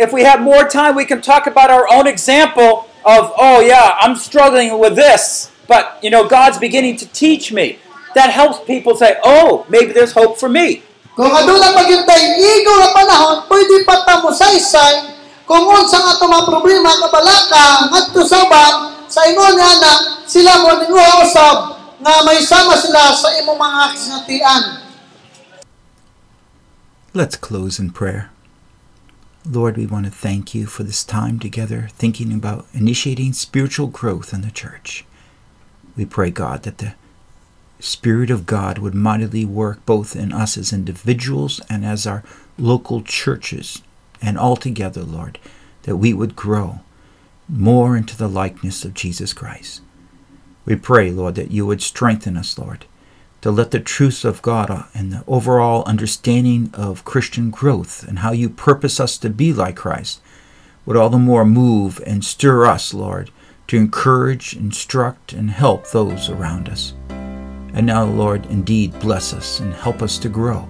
If 0.02 0.10
we 0.10 0.26
have 0.26 0.42
more 0.42 0.66
time, 0.66 0.98
we 0.98 1.06
can 1.06 1.22
talk 1.22 1.46
about 1.46 1.70
our 1.70 1.86
own 1.86 2.10
example 2.10 2.90
of, 3.06 3.38
oh 3.38 3.62
yeah, 3.62 3.94
I'm 4.02 4.18
struggling 4.18 4.74
with 4.82 4.98
this, 4.98 5.54
but 5.70 6.02
you 6.02 6.10
know, 6.10 6.26
God's 6.26 6.58
beginning 6.58 6.98
to 7.06 7.08
teach 7.14 7.54
me. 7.54 7.78
That 8.18 8.34
helps 8.34 8.66
people 8.66 8.98
say, 8.98 9.22
oh, 9.22 9.70
maybe 9.70 9.94
there's 9.94 10.18
hope 10.18 10.42
for 10.42 10.50
me. 10.50 10.82
Kung 11.14 11.30
aduna 11.30 11.70
pag 11.70 11.86
yung 11.86 12.02
igo 12.08 12.72
nga 12.82 12.90
panahon, 12.98 13.46
pwede 13.46 13.86
pa 13.86 14.02
ta 14.02 14.26
mo 14.26 14.34
saysay 14.34 15.21
kung 15.52 15.68
unsa 15.68 16.00
nga 16.00 16.16
ito 16.16 16.32
problema 16.48 16.96
kabalaka 16.96 17.92
ngadto 17.92 18.24
sa 18.24 18.40
sa 19.12 19.20
nga 19.28 19.70
na 19.84 19.92
sila 20.24 20.64
mo 20.64 20.80
nga 22.00 22.14
may 22.24 22.40
sama 22.40 22.80
sila 22.80 23.12
sa 23.12 23.28
imong 23.36 23.60
mga. 23.60 23.84
Let's 27.12 27.36
close 27.36 27.84
in 27.84 27.92
prayer. 27.92 28.32
Lord, 29.44 29.76
we 29.76 29.84
want 29.84 30.08
to 30.08 30.14
thank 30.14 30.56
you 30.56 30.72
for 30.72 30.88
this 30.88 31.04
time 31.04 31.36
together, 31.36 31.90
thinking 32.00 32.32
about 32.32 32.72
initiating 32.72 33.36
spiritual 33.36 33.92
growth 33.92 34.32
in 34.32 34.48
the 34.48 34.56
church. 34.56 35.04
We 36.00 36.08
pray, 36.08 36.32
God, 36.32 36.64
that 36.64 36.78
the 36.78 36.96
Spirit 37.84 38.32
of 38.32 38.48
God 38.48 38.78
would 38.80 38.96
mightily 38.96 39.44
work 39.44 39.84
both 39.84 40.16
in 40.16 40.32
us 40.32 40.56
as 40.56 40.72
individuals 40.72 41.60
and 41.68 41.84
as 41.84 42.08
our 42.08 42.24
local 42.58 43.02
churches, 43.02 43.82
and 44.22 44.38
all 44.38 44.56
together, 44.56 45.02
Lord, 45.02 45.40
that 45.84 45.98
we 45.98 46.14
would 46.14 46.36
grow 46.36 46.82
more 47.50 47.98
into 47.98 48.16
the 48.16 48.30
likeness 48.30 48.86
of 48.86 48.94
Jesus 48.94 49.34
Christ. 49.34 49.82
We 50.64 50.76
pray, 50.76 51.12
Lord, 51.12 51.36
that 51.36 51.52
you 51.52 51.66
would 51.66 51.82
strengthen 51.82 52.38
us, 52.38 52.58
Lord, 52.58 52.86
to 53.42 53.52
let 53.52 53.72
the 53.72 53.80
truths 53.80 54.24
of 54.24 54.42
God 54.42 54.70
uh, 54.70 54.84
and 54.94 55.12
the 55.12 55.24
overall 55.28 55.84
understanding 55.86 56.70
of 56.74 57.04
Christian 57.04 57.50
growth 57.50 58.08
and 58.08 58.20
how 58.20 58.32
you 58.32 58.50
purpose 58.50 59.00
us 59.00 59.18
to 59.18 59.30
be 59.30 59.52
like 59.52 59.76
Christ 59.76 60.22
would 60.86 60.96
all 60.96 61.10
the 61.10 61.18
more 61.18 61.46
move 61.46 62.02
and 62.06 62.24
stir 62.24 62.66
us, 62.66 62.94
Lord, 62.94 63.32
to 63.68 63.78
encourage, 63.78 64.56
instruct, 64.56 65.34
and 65.34 65.50
help 65.50 65.90
those 65.90 66.30
around 66.30 66.70
us. 66.70 66.94
And 67.74 67.86
now, 67.86 68.04
Lord, 68.04 68.46
indeed 68.48 69.00
bless 69.00 69.34
us 69.34 69.60
and 69.60 69.74
help 69.74 70.02
us 70.02 70.18
to 70.20 70.30
grow, 70.30 70.68